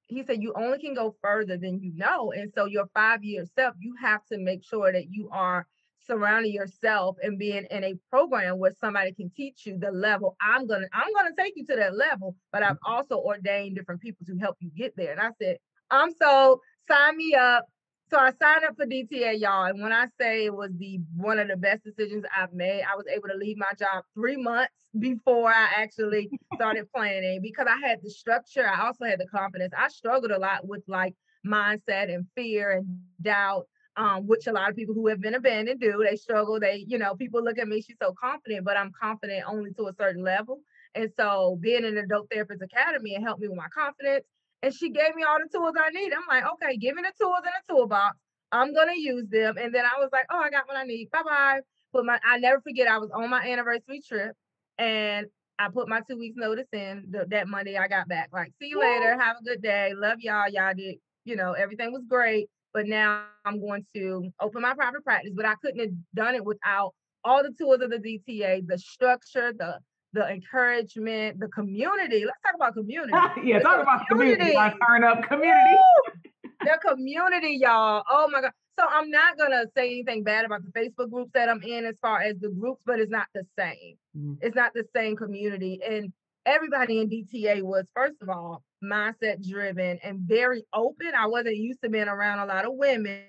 he 0.07 0.23
said, 0.25 0.43
you 0.43 0.53
only 0.55 0.79
can 0.79 0.95
go 0.95 1.17
further 1.23 1.57
than 1.57 1.81
you 1.81 1.93
know. 1.95 2.33
And 2.33 2.53
so 2.55 2.67
your 2.67 2.87
five 2.95 3.25
year 3.25 3.45
self, 3.57 3.75
you 3.81 3.95
have 4.01 4.25
to 4.31 4.39
make 4.39 4.63
sure 4.65 4.93
that 4.93 5.11
you 5.11 5.31
are 5.33 5.67
surrounding 6.07 6.53
yourself 6.53 7.17
and 7.23 7.39
being 7.39 7.67
in 7.71 7.85
a 7.85 7.95
program 8.11 8.59
where 8.59 8.73
somebody 8.81 9.13
can 9.13 9.31
teach 9.31 9.67
you 9.67 9.79
the 9.79 9.91
level. 9.91 10.37
I'm 10.41 10.67
gonna 10.67 10.87
i'm 10.93 11.13
gonna 11.15 11.35
take 11.37 11.55
you 11.57 11.67
to 11.67 11.77
that 11.77 11.97
level 11.97 12.37
but 12.53 12.63
i've 12.63 12.77
mm-hmm. 12.77 12.93
also 12.93 13.17
ordained 13.17 13.77
different 13.77 14.01
people 14.01 14.27
to 14.27 14.37
help 14.37 14.57
you 14.61 14.71
get 14.77 14.95
there. 14.97 15.13
And 15.13 15.21
i 15.21 15.31
said 15.41 15.57
i'm 15.91 16.11
so 16.13 16.61
sign 16.89 17.17
me 17.17 17.35
up. 17.35 17.67
So 18.11 18.19
i 18.19 18.31
signed 18.31 18.65
up 18.65 18.77
for 18.77 18.87
dta 18.87 19.39
y'all 19.41 19.65
and 19.65 19.81
when 19.83 19.93
i 19.93 20.07
say 20.21 20.45
it 20.45 20.55
was 20.55 20.71
the 20.79 21.01
one 21.17 21.39
of 21.39 21.49
the 21.49 21.57
best 21.57 21.83
decisions 21.83 22.25
i've 22.37 22.53
made 22.53 22.83
i 22.83 22.95
was 22.95 23.07
able 23.07 23.29
to 23.29 23.37
leave 23.37 23.57
my 23.57 23.73
job 23.79 24.05
three 24.15 24.37
months 24.37 24.75
before 24.99 25.49
i 25.49 25.69
actually 25.77 26.29
started 26.55 26.87
planning 26.95 27.41
because 27.41 27.67
i 27.67 27.87
had 27.87 28.01
the 28.03 28.11
structure 28.11 28.69
i 28.69 28.85
also 28.85 29.05
had 29.05 29.19
the 29.19 29.27
confidence. 29.27 29.73
I 29.77 29.89
struggled 29.89 30.31
a 30.31 30.39
lot 30.39 30.67
with 30.67 30.83
like 30.89 31.15
mindset 31.47 32.13
and 32.13 32.27
fear 32.35 32.73
and 32.73 33.01
doubt 33.21 33.67
um, 33.97 34.27
which 34.27 34.47
a 34.47 34.53
lot 34.53 34.71
of 34.71 34.77
people 34.77 34.95
who 34.95 35.09
have 35.09 35.21
been 35.21 35.35
abandoned 35.35 35.81
do. 35.81 36.05
They 36.09 36.17
struggle. 36.17 36.59
They, 36.59 36.85
you 36.89 36.99
know, 36.99 37.15
people 37.15 37.43
look 37.43 37.59
at 37.59 37.69
me, 37.69 37.83
she's 37.83 37.97
so 38.01 38.15
confident, 38.19 38.65
but 38.65 38.77
I'm 38.77 38.93
confident 39.01 39.45
only 39.47 39.73
to 39.73 39.89
a 39.89 39.95
certain 39.99 40.23
level. 40.23 40.61
And 40.95 41.11
so 41.17 41.59
being 41.61 41.85
in 41.85 41.95
the 41.95 42.07
Dope 42.07 42.29
Therapist 42.31 42.63
Academy, 42.63 43.15
it 43.15 43.23
helped 43.23 43.41
me 43.41 43.49
with 43.49 43.57
my 43.57 43.69
confidence. 43.75 44.25
And 44.63 44.73
she 44.73 44.91
gave 44.91 45.15
me 45.17 45.25
all 45.25 45.39
the 45.39 45.49
tools 45.49 45.75
I 45.77 45.91
need. 45.91 46.13
I'm 46.13 46.23
like, 46.29 46.45
okay, 46.55 46.77
give 46.77 46.95
me 46.95 47.03
the 47.03 47.13
tools 47.21 47.41
in 47.43 47.49
a 47.49 47.73
toolbox. 47.73 48.17
I'm 48.53 48.75
gonna 48.75 48.95
use 48.95 49.27
them. 49.29 49.57
And 49.59 49.75
then 49.75 49.85
I 49.85 49.99
was 49.99 50.11
like, 50.13 50.27
oh, 50.31 50.39
I 50.39 50.51
got 50.51 50.69
what 50.69 50.77
I 50.77 50.85
need. 50.85 51.11
Bye 51.11 51.23
bye. 51.25 51.61
But 51.93 52.05
my, 52.05 52.19
I 52.25 52.39
never 52.39 52.61
forget. 52.61 52.89
I 52.89 52.99
was 52.99 53.11
on 53.15 53.29
my 53.29 53.43
anniversary 53.43 54.01
trip, 54.07 54.35
and 54.79 55.27
I 55.59 55.69
put 55.69 55.89
my 55.89 56.01
two 56.09 56.19
weeks 56.19 56.37
notice 56.37 56.69
in 56.73 57.07
the, 57.11 57.27
that 57.31 57.49
Monday. 57.49 57.77
I 57.77 57.89
got 57.89 58.09
back. 58.09 58.31
Like, 58.33 58.53
see 58.61 58.69
you 58.69 58.81
later. 58.81 59.19
Have 59.19 59.37
a 59.41 59.45
good 59.45 59.63
day. 59.63 59.93
Love 59.95 60.21
y'all. 60.21 60.49
Y'all 60.49 60.75
did. 60.75 60.97
You 61.25 61.37
know, 61.37 61.53
everything 61.53 61.93
was 61.93 62.03
great. 62.09 62.49
But 62.73 62.87
now 62.87 63.25
I'm 63.45 63.61
going 63.61 63.85
to 63.95 64.31
open 64.41 64.63
my 64.63 64.75
private 64.75 65.05
practice. 65.05 65.33
But 65.35 65.47
I 65.47 65.55
couldn't 65.57 65.81
have 65.81 65.91
done 66.15 66.35
it 66.35 66.45
without 66.45 66.95
all 67.25 67.43
the 67.43 67.53
tools 67.59 67.81
of 67.81 67.91
the 67.91 67.99
DTA, 67.99 68.67
the 68.67 68.79
structure, 68.79 69.53
the 69.53 69.79
the 70.15 70.29
encouragement, 70.29 71.41
the 71.41 71.49
community. 71.49 72.25
Let's 72.27 72.39
talk 72.45 72.55
about 72.55 72.75
community. 72.75 73.13
yeah, 73.45 73.59
the 73.59 73.65
talk 73.65 73.83
about 73.83 74.07
community. 74.09 74.55
My 74.55 74.75
turn 74.87 75.05
up 75.05 75.23
community. 75.27 75.77
the 76.61 76.79
community, 76.87 77.59
y'all. 77.61 78.03
Oh 78.11 78.29
my 78.31 78.43
God. 78.43 78.53
So 78.79 78.87
I'm 78.89 79.11
not 79.11 79.39
gonna 79.39 79.65
say 79.77 79.87
anything 79.87 80.23
bad 80.23 80.45
about 80.45 80.63
the 80.65 80.73
Facebook 80.73 81.11
groups 81.11 81.31
that 81.35 81.49
I'm 81.49 81.63
in 81.63 81.85
as 81.85 81.95
far 82.01 82.21
as 82.21 82.37
the 82.41 82.49
groups, 82.49 82.83
but 82.87 82.99
it's 82.99 83.11
not 83.11 83.27
the 83.35 83.45
same. 83.59 83.97
Mm-hmm. 84.17 84.35
It's 84.41 84.57
not 84.57 84.73
the 84.75 84.85
same 84.95 85.17
community. 85.17 85.81
And 85.87 86.13
everybody 86.47 87.01
in 87.01 87.09
DTA 87.09 87.63
was, 87.63 87.85
first 87.95 88.17
of 88.23 88.29
all, 88.29 88.63
mindset 88.83 89.47
driven 89.47 89.99
and 90.03 90.21
very 90.21 90.65
open. 90.73 91.13
I 91.17 91.27
wasn't 91.27 91.57
used 91.57 91.83
to 91.83 91.89
being 91.89 92.09
around 92.09 92.41
a 92.41 92.47
lot 92.47 92.65
of 92.65 92.75
women 92.75 93.25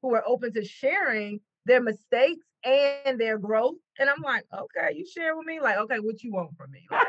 who 0.00 0.08
were 0.08 0.22
open 0.26 0.52
to 0.54 0.64
sharing 0.64 1.40
their 1.66 1.80
mistakes 1.80 2.44
and 2.64 3.20
their 3.20 3.38
growth. 3.38 3.76
And 3.98 4.08
I'm 4.08 4.22
like, 4.22 4.44
okay, 4.52 4.94
you 4.96 5.06
share 5.06 5.36
with 5.36 5.46
me? 5.46 5.60
Like, 5.60 5.78
okay, 5.78 5.98
what 5.98 6.22
you 6.22 6.32
want 6.32 6.56
from 6.56 6.70
me? 6.70 6.86
Like, 6.90 7.06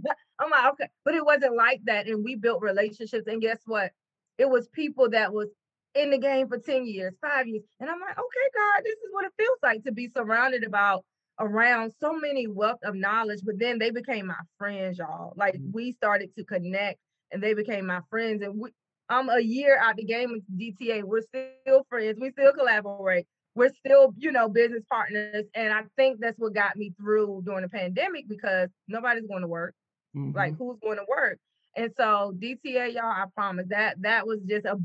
I'm 0.40 0.50
like, 0.50 0.72
okay. 0.72 0.88
But 1.04 1.14
it 1.14 1.24
wasn't 1.24 1.56
like 1.56 1.80
that. 1.84 2.06
And 2.06 2.24
we 2.24 2.36
built 2.36 2.62
relationships. 2.62 3.26
And 3.26 3.42
guess 3.42 3.60
what? 3.66 3.92
It 4.38 4.48
was 4.48 4.68
people 4.68 5.10
that 5.10 5.32
was 5.32 5.48
in 5.94 6.10
the 6.10 6.18
game 6.18 6.48
for 6.48 6.58
10 6.58 6.86
years, 6.86 7.14
five 7.20 7.48
years. 7.48 7.64
And 7.80 7.90
I'm 7.90 8.00
like, 8.00 8.18
okay, 8.18 8.48
God, 8.54 8.82
this 8.84 8.94
is 8.94 9.10
what 9.10 9.24
it 9.24 9.32
feels 9.36 9.58
like 9.62 9.84
to 9.84 9.92
be 9.92 10.08
surrounded 10.08 10.64
about 10.64 11.04
around 11.40 11.92
so 12.00 12.12
many 12.12 12.46
wealth 12.46 12.80
of 12.84 12.94
knowledge. 12.94 13.40
But 13.44 13.58
then 13.58 13.78
they 13.78 13.90
became 13.90 14.26
my 14.26 14.34
friends, 14.58 14.98
y'all. 14.98 15.32
Like 15.36 15.54
mm-hmm. 15.54 15.72
we 15.72 15.92
started 15.92 16.34
to 16.36 16.44
connect 16.44 16.98
and 17.30 17.42
they 17.42 17.54
became 17.54 17.86
my 17.86 18.00
friends. 18.10 18.42
And 18.42 18.58
we, 18.58 18.70
I'm 19.08 19.28
a 19.28 19.40
year 19.40 19.78
out 19.80 19.96
the 19.96 20.04
game 20.04 20.32
with 20.32 20.42
DTA. 20.58 21.02
We're 21.02 21.22
still 21.22 21.86
friends. 21.88 22.18
We 22.20 22.30
still 22.30 22.52
collaborate 22.52 23.26
we're 23.58 23.72
still, 23.84 24.14
you 24.16 24.30
know, 24.30 24.48
business 24.48 24.84
partners. 24.88 25.44
And 25.54 25.72
I 25.72 25.82
think 25.96 26.20
that's 26.20 26.38
what 26.38 26.54
got 26.54 26.76
me 26.76 26.94
through 26.98 27.42
during 27.44 27.62
the 27.62 27.68
pandemic 27.68 28.28
because 28.28 28.68
nobody's 28.86 29.26
going 29.26 29.42
to 29.42 29.48
work. 29.48 29.74
Mm-hmm. 30.16 30.36
Like 30.36 30.56
who's 30.56 30.78
going 30.80 30.98
to 30.98 31.04
work? 31.08 31.38
And 31.76 31.90
so 31.96 32.32
DTA, 32.38 32.94
y'all, 32.94 33.04
I 33.04 33.24
promise 33.34 33.66
that 33.70 34.00
that 34.02 34.26
was 34.26 34.38
just 34.48 34.64
a 34.64 34.78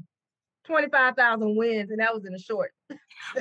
25,000 0.65 1.56
wins 1.56 1.91
and 1.91 1.99
that 1.99 2.13
was 2.13 2.25
in 2.25 2.34
a 2.34 2.39
short. 2.39 2.71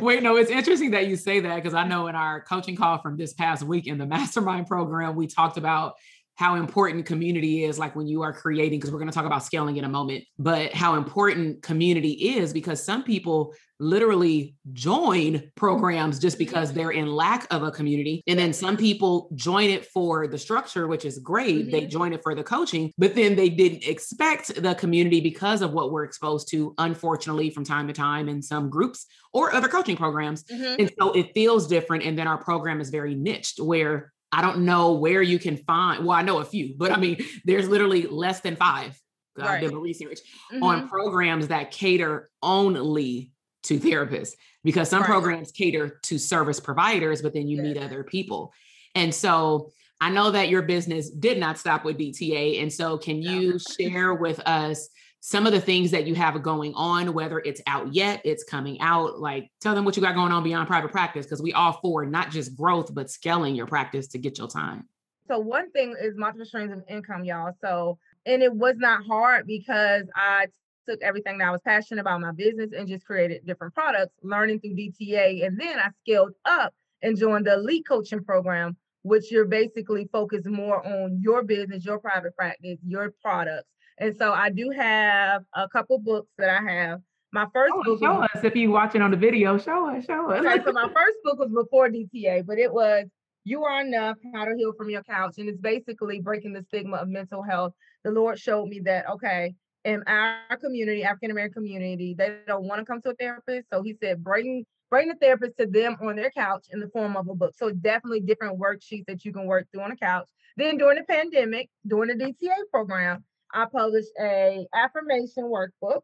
Wait, 0.01 0.23
no, 0.23 0.37
it's 0.37 0.51
interesting 0.59 0.91
that 0.91 1.07
you 1.07 1.17
say 1.17 1.41
that 1.41 1.57
because 1.57 1.75
I 1.75 1.87
know 1.89 2.09
in 2.09 2.15
our 2.15 2.43
coaching 2.43 2.77
call 2.77 2.99
from 2.99 3.17
this 3.17 3.33
past 3.33 3.63
week 3.63 3.87
in 3.87 3.97
the 3.97 4.07
mastermind 4.07 4.67
program, 4.67 5.17
we 5.17 5.27
talked 5.27 5.57
about 5.57 5.95
how 6.43 6.57
important 6.57 7.07
community 7.07 7.63
is 7.63 7.79
like 7.79 7.95
when 7.95 8.09
you 8.09 8.21
are 8.23 8.33
creating 8.33 8.81
because 8.81 8.91
we're 8.91 8.99
going 8.99 9.09
to 9.09 9.15
talk 9.15 9.27
about 9.27 9.45
scaling 9.45 9.77
in 9.77 9.85
a 9.85 9.89
moment 9.89 10.25
but 10.41 10.73
how 10.75 10.97
important 10.97 11.63
community 11.63 12.11
is 12.37 12.53
because 12.53 12.83
some 12.83 13.05
people 13.05 13.55
literally 13.79 14.57
join 14.73 15.41
programs 15.55 16.19
just 16.19 16.39
because 16.39 16.73
they're 16.73 16.91
in 16.91 17.07
lack 17.07 17.47
of 17.53 17.63
a 17.63 17.71
community 17.71 18.25
and 18.27 18.37
then 18.37 18.53
some 18.53 18.77
people 18.77 19.29
join 19.37 19.71
it 19.71 19.87
for 19.87 20.27
the 20.27 20.37
structure 20.37 20.89
which 20.89 21.05
is 21.05 21.21
great 21.21 21.61
mm-hmm. 21.61 21.71
they 21.71 21.87
join 21.87 22.13
it 22.13 22.21
for 22.25 22.35
the 22.35 22.43
coaching 22.43 22.93
but 22.99 23.15
then 23.15 23.37
they 23.37 23.49
didn't 23.49 23.85
expect 23.85 24.53
the 24.61 24.75
community 24.75 25.21
because 25.21 25.63
of 25.63 25.73
what 25.73 25.93
we're 25.93 26.03
exposed 26.03 26.51
to 26.51 26.75
unfortunately 26.79 27.51
from 27.51 27.65
time 27.65 27.87
to 27.87 27.93
time 27.93 28.29
in 28.29 28.43
some 28.43 28.69
groups 28.69 29.07
or 29.33 29.55
other 29.55 29.69
coaching 29.69 29.97
programs 29.97 30.43
mm-hmm. 30.43 30.75
and 30.81 30.91
so 30.99 31.13
it 31.13 31.31
feels 31.35 31.69
different 31.69 32.03
and 32.03 32.19
then 32.19 32.27
our 32.27 32.39
program 32.39 32.81
is 32.81 32.91
very 32.91 33.15
niched 33.15 33.61
where 33.61 34.13
I 34.33 34.41
don't 34.41 34.65
know 34.65 34.95
where 34.95 35.23
you 35.23 35.39
can 35.39 35.59
find, 35.59 36.05
well, 36.05 36.17
I 36.17 36.23
know 36.23 36.39
a 36.39 36.45
few, 36.45 36.75
but 36.77 36.91
I 36.91 36.97
mean, 36.97 37.19
there's 37.45 37.69
literally 37.69 38.07
less 38.07 38.41
than 38.41 38.57
five. 38.57 38.99
Uh, 39.39 39.45
right. 39.45 39.65
I've 39.65 39.73
research 39.73 40.21
mm-hmm. 40.53 40.63
on 40.63 40.89
programs 40.89 41.49
that 41.49 41.71
cater 41.71 42.31
only 42.43 43.33
to 43.65 43.79
therapists 43.79 44.33
because 44.65 44.89
some 44.89 45.03
right. 45.03 45.09
programs 45.09 45.53
cater 45.53 46.01
to 46.03 46.19
service 46.19 46.61
providers, 46.61 47.23
but 47.23 47.33
then 47.33 47.49
you 47.49 47.63
meet 47.63 47.79
other 47.79 48.05
people. 48.05 48.53
And 48.95 49.15
so 49.15 49.71
I 50.01 50.11
know 50.11 50.31
that 50.33 50.49
your 50.49 50.63
business 50.63 51.11
did 51.11 51.39
not 51.39 51.59
stop 51.59 51.85
with 51.85 51.99
DTA. 51.99 52.61
And 52.61 52.73
so 52.73 52.99
can 52.99 53.23
you 53.23 53.59
share 53.59 54.15
with 54.15 54.41
us 54.41 54.89
some 55.25 55.47
of 55.47 55.53
the 55.53 55.61
things 55.61 55.93
that 55.93 56.05
you 56.05 56.17
have 56.17 56.43
going 56.43 56.75
on, 56.75 57.15
whether 57.15 57.39
it's 57.39 57.61
out 57.69 57.95
yet, 57.95 58.21
it's 58.25 58.43
coming 58.43 58.81
out. 58.81 59.21
Like, 59.21 59.53
tell 59.61 59.73
them 59.73 59.85
what 59.85 59.97
you 59.97 60.03
got 60.03 60.17
going 60.17 60.33
on 60.33 60.43
beyond 60.43 60.67
private 60.67 60.91
practice, 60.91 61.27
because 61.27 61.41
we 61.41 61.53
all 61.53 61.75
for 61.81 62.05
not 62.05 62.33
just 62.33 62.57
growth, 62.57 62.93
but 62.93 63.09
scaling 63.09 63.55
your 63.55 63.67
practice 63.67 64.09
to 64.09 64.19
get 64.19 64.37
your 64.37 64.49
time. 64.49 64.89
So, 65.29 65.39
one 65.39 65.71
thing 65.71 65.95
is 66.03 66.17
multiple 66.17 66.45
streams 66.45 66.73
of 66.73 66.83
income, 66.89 67.25
y'all. 67.25 67.53
So, 67.61 67.99
and 68.27 68.43
it 68.43 68.53
was 68.53 68.75
not 68.79 69.07
hard 69.07 69.47
because 69.47 70.03
I 70.17 70.47
took 70.89 71.01
everything 71.03 71.39
that 71.39 71.47
I 71.47 71.51
was 71.53 71.61
passionate 71.65 72.01
about 72.01 72.21
my 72.21 72.33
business 72.33 72.71
and 72.77 72.89
just 72.89 73.07
created 73.07 73.47
different 73.47 73.75
products, 73.75 74.17
learning 74.25 74.59
through 74.59 74.75
DTA. 74.75 75.47
And 75.47 75.57
then 75.57 75.79
I 75.79 75.91
scaled 76.01 76.33
up 76.45 76.75
and 77.01 77.17
joined 77.17 77.47
the 77.47 77.55
elite 77.55 77.87
coaching 77.87 78.25
program, 78.25 78.77
which 79.03 79.31
you're 79.31 79.45
basically 79.45 80.09
focused 80.11 80.49
more 80.49 80.85
on 80.85 81.21
your 81.23 81.45
business, 81.45 81.85
your 81.85 82.01
private 82.01 82.35
practice, 82.37 82.81
your 82.85 83.15
products 83.23 83.69
and 84.03 84.17
so 84.17 84.33
I 84.33 84.51
do 84.51 84.71
have 84.71 85.45
a 85.55 85.69
couple 85.69 85.99
books 85.99 86.29
that 86.37 86.51
I 86.51 86.73
have. 86.73 87.01
My 87.33 87.47
first 87.55 87.73
oh, 87.75 87.83
book 87.85 88.01
show 88.01 88.19
was, 88.19 88.29
us 88.35 88.45
if 88.45 88.57
you 88.57 88.71
watching 88.73 89.01
on 89.01 89.13
the 89.13 89.17
video. 89.17 89.57
Show 89.57 89.89
us, 89.89 90.05
show 90.05 90.31
us. 90.31 90.45
Okay, 90.45 90.63
so 90.65 90.73
my 90.73 90.89
first 90.95 91.17
book 91.23 91.39
was 91.39 91.51
before 91.51 91.89
DTA, 91.89 92.45
but 92.45 92.59
it 92.59 92.73
was 92.73 93.07
You 93.45 93.65
Are 93.65 93.81
Enough: 93.81 94.17
How 94.35 94.45
to 94.45 94.55
Heal 94.57 94.73
from 94.77 94.91
Your 94.91 95.05
Couch, 95.05 95.37
and 95.39 95.49
it's 95.49 95.61
basically 95.61 96.21
breaking 96.21 96.53
the 96.53 96.65
stigma 96.65 96.97
of 96.97 97.09
mental 97.09 97.43
health. 97.43 97.75
The 98.05 98.11
Lord 98.11 98.39
showed 98.39 98.69
me 98.69 98.81
that 98.81 99.09
okay, 99.09 99.55
in 99.85 100.03
our 100.09 100.57
community, 100.61 101.05
African 101.05 101.31
American 101.31 101.63
community, 101.63 102.15
they 102.19 102.39
don't 102.47 102.65
want 102.65 102.81
to 102.81 102.85
come 102.85 103.01
to 103.03 103.11
a 103.11 103.15
therapist. 103.15 103.69
So 103.73 103.83
He 103.83 103.97
said, 104.03 104.23
bring 104.23 104.67
bring 104.91 105.09
the 105.09 105.15
therapist 105.15 105.57
to 105.59 105.67
them 105.67 105.97
on 106.03 106.17
their 106.17 106.31
couch 106.31 106.67
in 106.71 106.81
the 106.81 106.89
form 106.89 107.17
of 107.17 107.29
a 107.29 107.35
book. 107.35 107.55
So 107.57 107.71
definitely 107.71 108.21
different 108.21 108.59
worksheets 108.59 109.07
that 109.07 109.25
you 109.25 109.33
can 109.33 109.47
work 109.47 109.69
through 109.73 109.83
on 109.83 109.93
a 109.93 109.97
couch. 109.97 110.27
Then 110.57 110.77
during 110.77 110.99
the 110.99 111.05
pandemic, 111.05 111.71
during 111.87 112.09
the 112.09 112.23
DTA 112.23 112.71
program, 112.71 113.25
I 113.53 113.67
published 113.67 114.11
a 114.21 114.67
affirmation 114.75 115.45
workbook. 115.45 116.03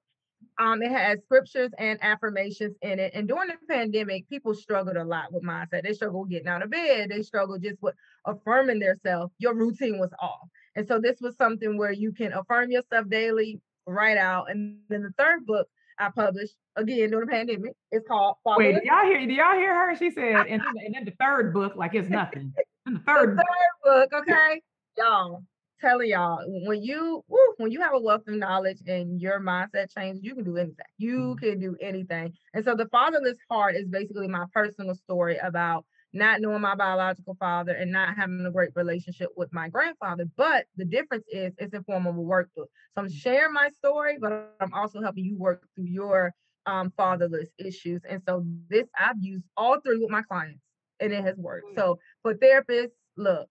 Um, 0.60 0.82
it 0.82 0.90
has 0.90 1.18
scriptures 1.24 1.70
and 1.78 1.98
affirmations 2.02 2.76
in 2.82 2.98
it. 2.98 3.12
And 3.14 3.26
during 3.28 3.48
the 3.48 3.56
pandemic, 3.68 4.28
people 4.28 4.54
struggled 4.54 4.96
a 4.96 5.04
lot 5.04 5.32
with 5.32 5.42
mindset. 5.42 5.82
They 5.82 5.92
struggled 5.92 6.30
getting 6.30 6.48
out 6.48 6.62
of 6.62 6.70
bed. 6.70 7.10
They 7.10 7.22
struggled 7.22 7.62
just 7.62 7.80
with 7.80 7.94
affirming 8.24 8.78
themselves. 8.80 9.32
Your 9.38 9.54
routine 9.54 9.98
was 9.98 10.10
off. 10.20 10.48
And 10.76 10.86
so 10.86 11.00
this 11.00 11.20
was 11.20 11.36
something 11.36 11.76
where 11.76 11.92
you 11.92 12.12
can 12.12 12.32
affirm 12.32 12.70
yourself 12.70 13.08
daily, 13.08 13.60
write 13.86 14.18
out. 14.18 14.50
And 14.50 14.78
then 14.88 15.02
the 15.02 15.12
third 15.18 15.46
book 15.46 15.68
I 15.98 16.10
published 16.10 16.54
again 16.76 17.10
during 17.10 17.26
the 17.26 17.32
pandemic 17.32 17.72
is 17.90 18.02
called 18.06 18.36
Father 18.44 18.64
Wait, 18.64 18.74
did 18.74 18.84
y'all 18.84 19.04
hear 19.04 19.18
did 19.18 19.36
y'all 19.36 19.54
hear 19.54 19.74
her? 19.74 19.96
She 19.96 20.10
said, 20.10 20.22
and 20.48 20.60
then, 20.60 20.74
and 20.84 20.94
then 20.94 21.04
the 21.04 21.14
third 21.20 21.52
book, 21.52 21.74
like 21.76 21.94
it's 21.94 22.08
nothing. 22.08 22.54
And 22.86 22.96
the 22.96 23.00
third, 23.00 23.36
the 23.36 23.42
third 23.42 24.08
book, 24.10 24.22
okay. 24.22 24.62
Y'all, 24.96 25.42
telling 25.80 26.10
y'all 26.10 26.42
when 26.66 26.82
you 26.82 27.24
woo, 27.28 27.54
when 27.56 27.70
you 27.70 27.80
have 27.80 27.94
a 27.94 28.00
wealth 28.00 28.22
of 28.28 28.34
knowledge 28.34 28.78
and 28.86 29.20
your 29.20 29.40
mindset 29.40 29.94
changes, 29.94 30.22
you 30.22 30.34
can 30.34 30.44
do 30.44 30.56
anything. 30.56 30.86
You 30.96 31.18
mm-hmm. 31.18 31.46
can 31.46 31.60
do 31.60 31.76
anything. 31.80 32.32
And 32.54 32.64
so 32.64 32.74
the 32.74 32.86
fatherless 32.86 33.38
heart 33.50 33.76
is 33.76 33.88
basically 33.88 34.28
my 34.28 34.44
personal 34.52 34.94
story 34.94 35.38
about 35.38 35.84
not 36.12 36.40
knowing 36.40 36.62
my 36.62 36.74
biological 36.74 37.36
father 37.38 37.72
and 37.72 37.92
not 37.92 38.16
having 38.16 38.44
a 38.46 38.50
great 38.50 38.70
relationship 38.74 39.28
with 39.36 39.52
my 39.52 39.68
grandfather. 39.68 40.24
But 40.36 40.66
the 40.76 40.84
difference 40.84 41.24
is 41.30 41.52
it's 41.58 41.74
in 41.74 41.84
form 41.84 42.06
of 42.06 42.16
a 42.16 42.20
workbook. 42.20 42.48
So 42.56 42.68
I'm 42.96 43.06
mm-hmm. 43.06 43.16
sharing 43.16 43.52
my 43.52 43.68
story, 43.70 44.16
but 44.20 44.54
I'm 44.60 44.72
also 44.72 45.00
helping 45.00 45.24
you 45.24 45.36
work 45.36 45.62
through 45.74 45.86
your 45.86 46.32
um, 46.66 46.92
fatherless 46.96 47.48
issues. 47.58 48.02
And 48.08 48.22
so 48.26 48.44
this 48.68 48.86
I've 48.98 49.16
used 49.20 49.44
all 49.56 49.80
three 49.80 49.98
with 49.98 50.10
my 50.10 50.22
clients 50.22 50.60
and 51.00 51.12
it 51.12 51.24
has 51.24 51.36
worked. 51.36 51.74
So 51.76 51.98
for 52.22 52.34
therapists, 52.34 52.90
look, 53.16 53.48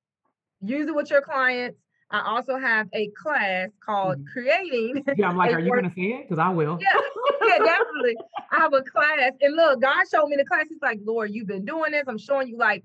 use 0.62 0.88
it 0.88 0.96
with 0.96 1.10
your 1.10 1.22
clients 1.22 1.80
I 2.10 2.22
also 2.22 2.58
have 2.58 2.88
a 2.94 3.10
class 3.22 3.70
called 3.86 4.20
mm-hmm. 4.20 4.32
Creating. 4.32 5.04
Yeah, 5.18 5.30
I'm 5.30 5.38
like, 5.38 5.54
are 5.54 5.60
you 5.60 5.72
going 5.72 5.84
to 5.84 5.94
say 5.96 6.04
it? 6.04 6.30
Because 6.30 6.40
I 6.40 6.50
will. 6.50 6.80
Yeah, 6.82 7.00
yeah, 7.46 7.58
definitely. 7.66 8.16
I 8.52 8.60
have 8.60 8.74
a 8.74 8.82
class. 8.82 9.32
And 9.42 9.56
look, 9.56 9.82
God 9.82 10.06
showed 10.10 10.28
me 10.28 10.38
the 10.38 10.46
class. 10.46 10.66
He's 10.70 10.82
like, 10.82 11.00
Lord, 11.04 11.32
you've 11.32 11.48
been 11.48 11.66
doing 11.66 11.92
this. 11.92 12.04
I'm 12.08 12.18
showing 12.18 12.48
you 12.48 12.58
like 12.58 12.84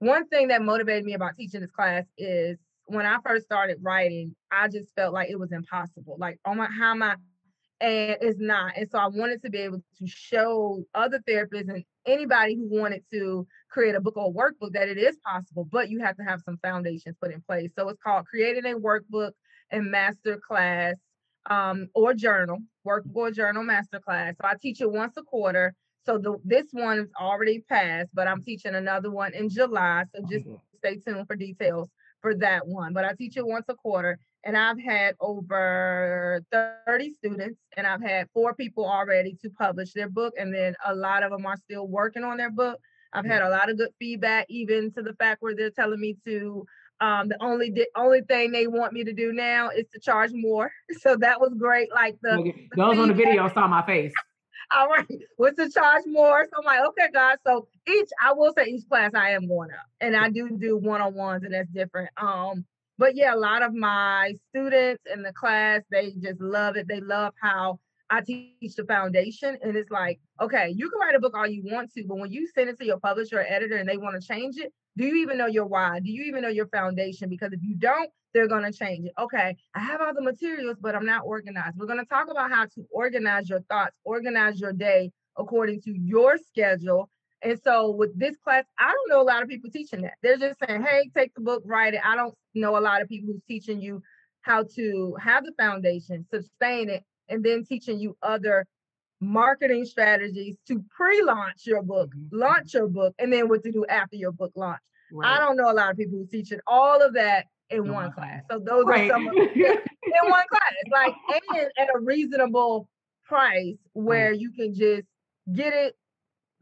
one 0.00 0.26
thing 0.28 0.48
that 0.48 0.62
motivated 0.62 1.04
me 1.04 1.14
about 1.14 1.36
teaching 1.36 1.60
this 1.60 1.70
class 1.70 2.04
is 2.18 2.58
when 2.86 3.06
I 3.06 3.18
first 3.24 3.46
started 3.46 3.78
writing, 3.82 4.34
I 4.50 4.68
just 4.68 4.92
felt 4.94 5.14
like 5.14 5.30
it 5.30 5.38
was 5.38 5.52
impossible. 5.52 6.16
Like, 6.18 6.38
oh 6.44 6.54
my, 6.54 6.66
how 6.66 6.90
am 6.90 7.02
I 7.02 7.14
and 7.80 8.16
it's 8.20 8.38
not. 8.38 8.72
And 8.76 8.88
so 8.90 8.98
I 8.98 9.06
wanted 9.06 9.42
to 9.42 9.50
be 9.50 9.58
able 9.58 9.78
to 9.78 10.06
show 10.06 10.84
other 10.94 11.20
therapists 11.28 11.68
and 11.68 11.84
anybody 12.06 12.56
who 12.56 12.68
wanted 12.68 13.02
to 13.12 13.46
create 13.70 13.94
a 13.94 14.00
book 14.00 14.16
or 14.16 14.28
a 14.28 14.32
workbook 14.32 14.72
that 14.72 14.88
it 14.88 14.98
is 14.98 15.16
possible, 15.24 15.66
but 15.70 15.88
you 15.88 16.00
have 16.00 16.16
to 16.16 16.22
have 16.22 16.40
some 16.44 16.58
foundations 16.62 17.16
put 17.20 17.32
in 17.32 17.40
place. 17.42 17.70
So 17.78 17.88
it's 17.88 18.02
called 18.02 18.26
Creating 18.26 18.66
a 18.66 18.78
Workbook 18.78 19.32
and 19.70 19.90
Master 19.90 20.38
Class 20.46 20.96
um, 21.48 21.88
or 21.94 22.12
Journal, 22.14 22.58
Workbook 22.86 23.16
or 23.16 23.30
Journal 23.30 23.64
Master 23.64 24.00
Class. 24.00 24.34
So 24.40 24.46
I 24.46 24.54
teach 24.60 24.80
it 24.80 24.90
once 24.90 25.16
a 25.16 25.22
quarter. 25.22 25.74
So 26.04 26.18
the, 26.18 26.36
this 26.44 26.66
one 26.72 26.98
is 26.98 27.08
already 27.18 27.60
passed, 27.68 28.10
but 28.12 28.26
I'm 28.26 28.42
teaching 28.42 28.74
another 28.74 29.10
one 29.10 29.34
in 29.34 29.48
July. 29.48 30.04
So 30.14 30.22
just 30.30 30.46
stay 30.78 30.96
tuned 30.96 31.26
for 31.26 31.36
details 31.36 31.88
for 32.20 32.34
that 32.36 32.66
one. 32.66 32.92
But 32.92 33.04
I 33.04 33.12
teach 33.14 33.36
it 33.36 33.46
once 33.46 33.66
a 33.68 33.74
quarter 33.74 34.18
and 34.44 34.56
I've 34.56 34.80
had 34.80 35.16
over 35.20 36.42
30 36.86 37.10
students 37.10 37.58
and 37.76 37.86
I've 37.86 38.02
had 38.02 38.28
four 38.32 38.54
people 38.54 38.86
already 38.86 39.36
to 39.42 39.50
publish 39.50 39.92
their 39.92 40.08
book 40.08 40.34
and 40.38 40.54
then 40.54 40.74
a 40.86 40.94
lot 40.94 41.22
of 41.22 41.30
them 41.30 41.46
are 41.46 41.56
still 41.56 41.86
working 41.86 42.24
on 42.24 42.36
their 42.36 42.50
book. 42.50 42.78
I've 43.12 43.26
had 43.26 43.42
a 43.42 43.48
lot 43.48 43.68
of 43.68 43.76
good 43.76 43.90
feedback 43.98 44.46
even 44.48 44.92
to 44.92 45.02
the 45.02 45.14
fact 45.14 45.42
where 45.42 45.54
they're 45.54 45.70
telling 45.70 46.00
me 46.00 46.16
to 46.26 46.64
um, 47.00 47.28
the 47.28 47.42
only 47.42 47.70
di- 47.70 47.88
only 47.96 48.20
thing 48.22 48.52
they 48.52 48.66
want 48.66 48.92
me 48.92 49.04
to 49.04 49.12
do 49.12 49.32
now 49.32 49.70
is 49.70 49.86
to 49.92 50.00
charge 50.00 50.30
more. 50.32 50.70
So 51.00 51.16
that 51.16 51.40
was 51.40 51.54
great. 51.58 51.90
Like 51.92 52.16
the, 52.20 52.36
the 52.70 52.76
those 52.76 52.98
on 52.98 53.08
the 53.08 53.14
video 53.14 53.48
saw 53.48 53.66
my 53.66 53.84
face. 53.86 54.12
All 54.72 54.88
right, 54.88 55.06
was 55.38 55.54
to 55.54 55.68
charge 55.68 56.02
more? 56.06 56.44
So 56.44 56.58
I'm 56.58 56.64
like, 56.64 56.86
okay, 56.90 57.08
guys. 57.12 57.38
So 57.44 57.66
each, 57.88 58.08
I 58.22 58.32
will 58.32 58.52
say 58.56 58.66
each 58.66 58.88
class 58.88 59.12
I 59.14 59.30
am 59.30 59.48
going 59.48 59.70
up, 59.70 59.86
and 60.00 60.14
I 60.14 60.28
do 60.28 60.50
do 60.50 60.76
one 60.76 61.00
on 61.00 61.14
ones, 61.14 61.42
and 61.42 61.54
that's 61.54 61.70
different. 61.70 62.10
Um, 62.16 62.64
but 63.00 63.16
yeah, 63.16 63.34
a 63.34 63.36
lot 63.36 63.62
of 63.62 63.72
my 63.72 64.34
students 64.50 65.02
in 65.10 65.22
the 65.22 65.32
class, 65.32 65.80
they 65.90 66.12
just 66.20 66.38
love 66.38 66.76
it. 66.76 66.86
They 66.86 67.00
love 67.00 67.32
how 67.40 67.80
I 68.10 68.20
teach 68.20 68.74
the 68.76 68.84
foundation. 68.84 69.56
And 69.62 69.74
it's 69.74 69.90
like, 69.90 70.20
okay, 70.38 70.68
you 70.76 70.90
can 70.90 71.00
write 71.00 71.14
a 71.14 71.18
book 71.18 71.34
all 71.34 71.46
you 71.46 71.62
want 71.64 71.94
to, 71.94 72.04
but 72.06 72.18
when 72.18 72.30
you 72.30 72.46
send 72.54 72.68
it 72.68 72.78
to 72.78 72.84
your 72.84 73.00
publisher 73.00 73.38
or 73.38 73.46
editor 73.48 73.76
and 73.76 73.88
they 73.88 73.96
want 73.96 74.20
to 74.20 74.28
change 74.28 74.58
it, 74.58 74.70
do 74.98 75.06
you 75.06 75.14
even 75.22 75.38
know 75.38 75.46
your 75.46 75.64
why? 75.64 76.00
Do 76.00 76.10
you 76.12 76.24
even 76.24 76.42
know 76.42 76.50
your 76.50 76.66
foundation? 76.66 77.30
Because 77.30 77.54
if 77.54 77.60
you 77.62 77.74
don't, 77.74 78.10
they're 78.34 78.48
going 78.48 78.70
to 78.70 78.78
change 78.78 79.06
it. 79.06 79.12
Okay, 79.18 79.56
I 79.74 79.80
have 79.80 80.02
all 80.02 80.12
the 80.12 80.20
materials, 80.20 80.76
but 80.78 80.94
I'm 80.94 81.06
not 81.06 81.22
organized. 81.24 81.78
We're 81.78 81.86
going 81.86 82.00
to 82.00 82.04
talk 82.04 82.30
about 82.30 82.50
how 82.50 82.66
to 82.66 82.86
organize 82.90 83.48
your 83.48 83.62
thoughts, 83.62 83.96
organize 84.04 84.60
your 84.60 84.74
day 84.74 85.10
according 85.38 85.80
to 85.82 85.98
your 85.98 86.36
schedule 86.36 87.08
and 87.42 87.58
so 87.62 87.90
with 87.90 88.18
this 88.18 88.36
class, 88.36 88.64
I 88.78 88.92
don't 88.92 89.08
know 89.08 89.22
a 89.22 89.24
lot 89.24 89.42
of 89.42 89.48
people 89.48 89.70
teaching 89.70 90.02
that. 90.02 90.14
They're 90.22 90.36
just 90.36 90.58
saying, 90.66 90.82
hey, 90.82 91.10
take 91.16 91.34
the 91.34 91.40
book, 91.40 91.62
write 91.64 91.94
it. 91.94 92.00
I 92.04 92.14
don't 92.14 92.34
know 92.54 92.76
a 92.76 92.80
lot 92.80 93.02
of 93.02 93.08
people 93.08 93.32
who's 93.32 93.42
teaching 93.46 93.80
you 93.80 94.02
how 94.42 94.64
to 94.76 95.16
have 95.20 95.44
the 95.44 95.52
foundation, 95.58 96.26
sustain 96.32 96.88
it, 96.88 97.04
and 97.28 97.44
then 97.44 97.64
teaching 97.64 97.98
you 97.98 98.16
other 98.22 98.66
marketing 99.20 99.84
strategies 99.84 100.56
to 100.66 100.82
pre-launch 100.96 101.66
your 101.66 101.82
book, 101.82 102.10
mm-hmm. 102.10 102.38
launch 102.38 102.74
your 102.74 102.88
book, 102.88 103.14
and 103.18 103.32
then 103.32 103.48
what 103.48 103.62
to 103.62 103.70
do 103.70 103.84
after 103.86 104.16
your 104.16 104.32
book 104.32 104.52
launch. 104.56 104.80
Right. 105.12 105.28
I 105.28 105.38
don't 105.38 105.56
know 105.56 105.70
a 105.70 105.74
lot 105.74 105.90
of 105.90 105.96
people 105.96 106.18
who's 106.18 106.30
teaching 106.30 106.60
all 106.66 107.02
of 107.02 107.14
that 107.14 107.46
in 107.68 107.92
one 107.92 108.12
class. 108.12 108.42
So 108.50 108.58
those 108.58 108.84
right. 108.86 109.10
are 109.10 109.14
some 109.14 109.28
of 109.28 109.34
in 109.54 110.30
one 110.30 110.44
class, 110.48 110.72
like 110.90 111.14
and 111.52 111.70
at 111.78 111.88
a 111.94 111.98
reasonable 111.98 112.88
price 113.24 113.76
where 113.92 114.32
you 114.32 114.50
can 114.52 114.74
just 114.74 115.02
get 115.52 115.72
it 115.72 115.94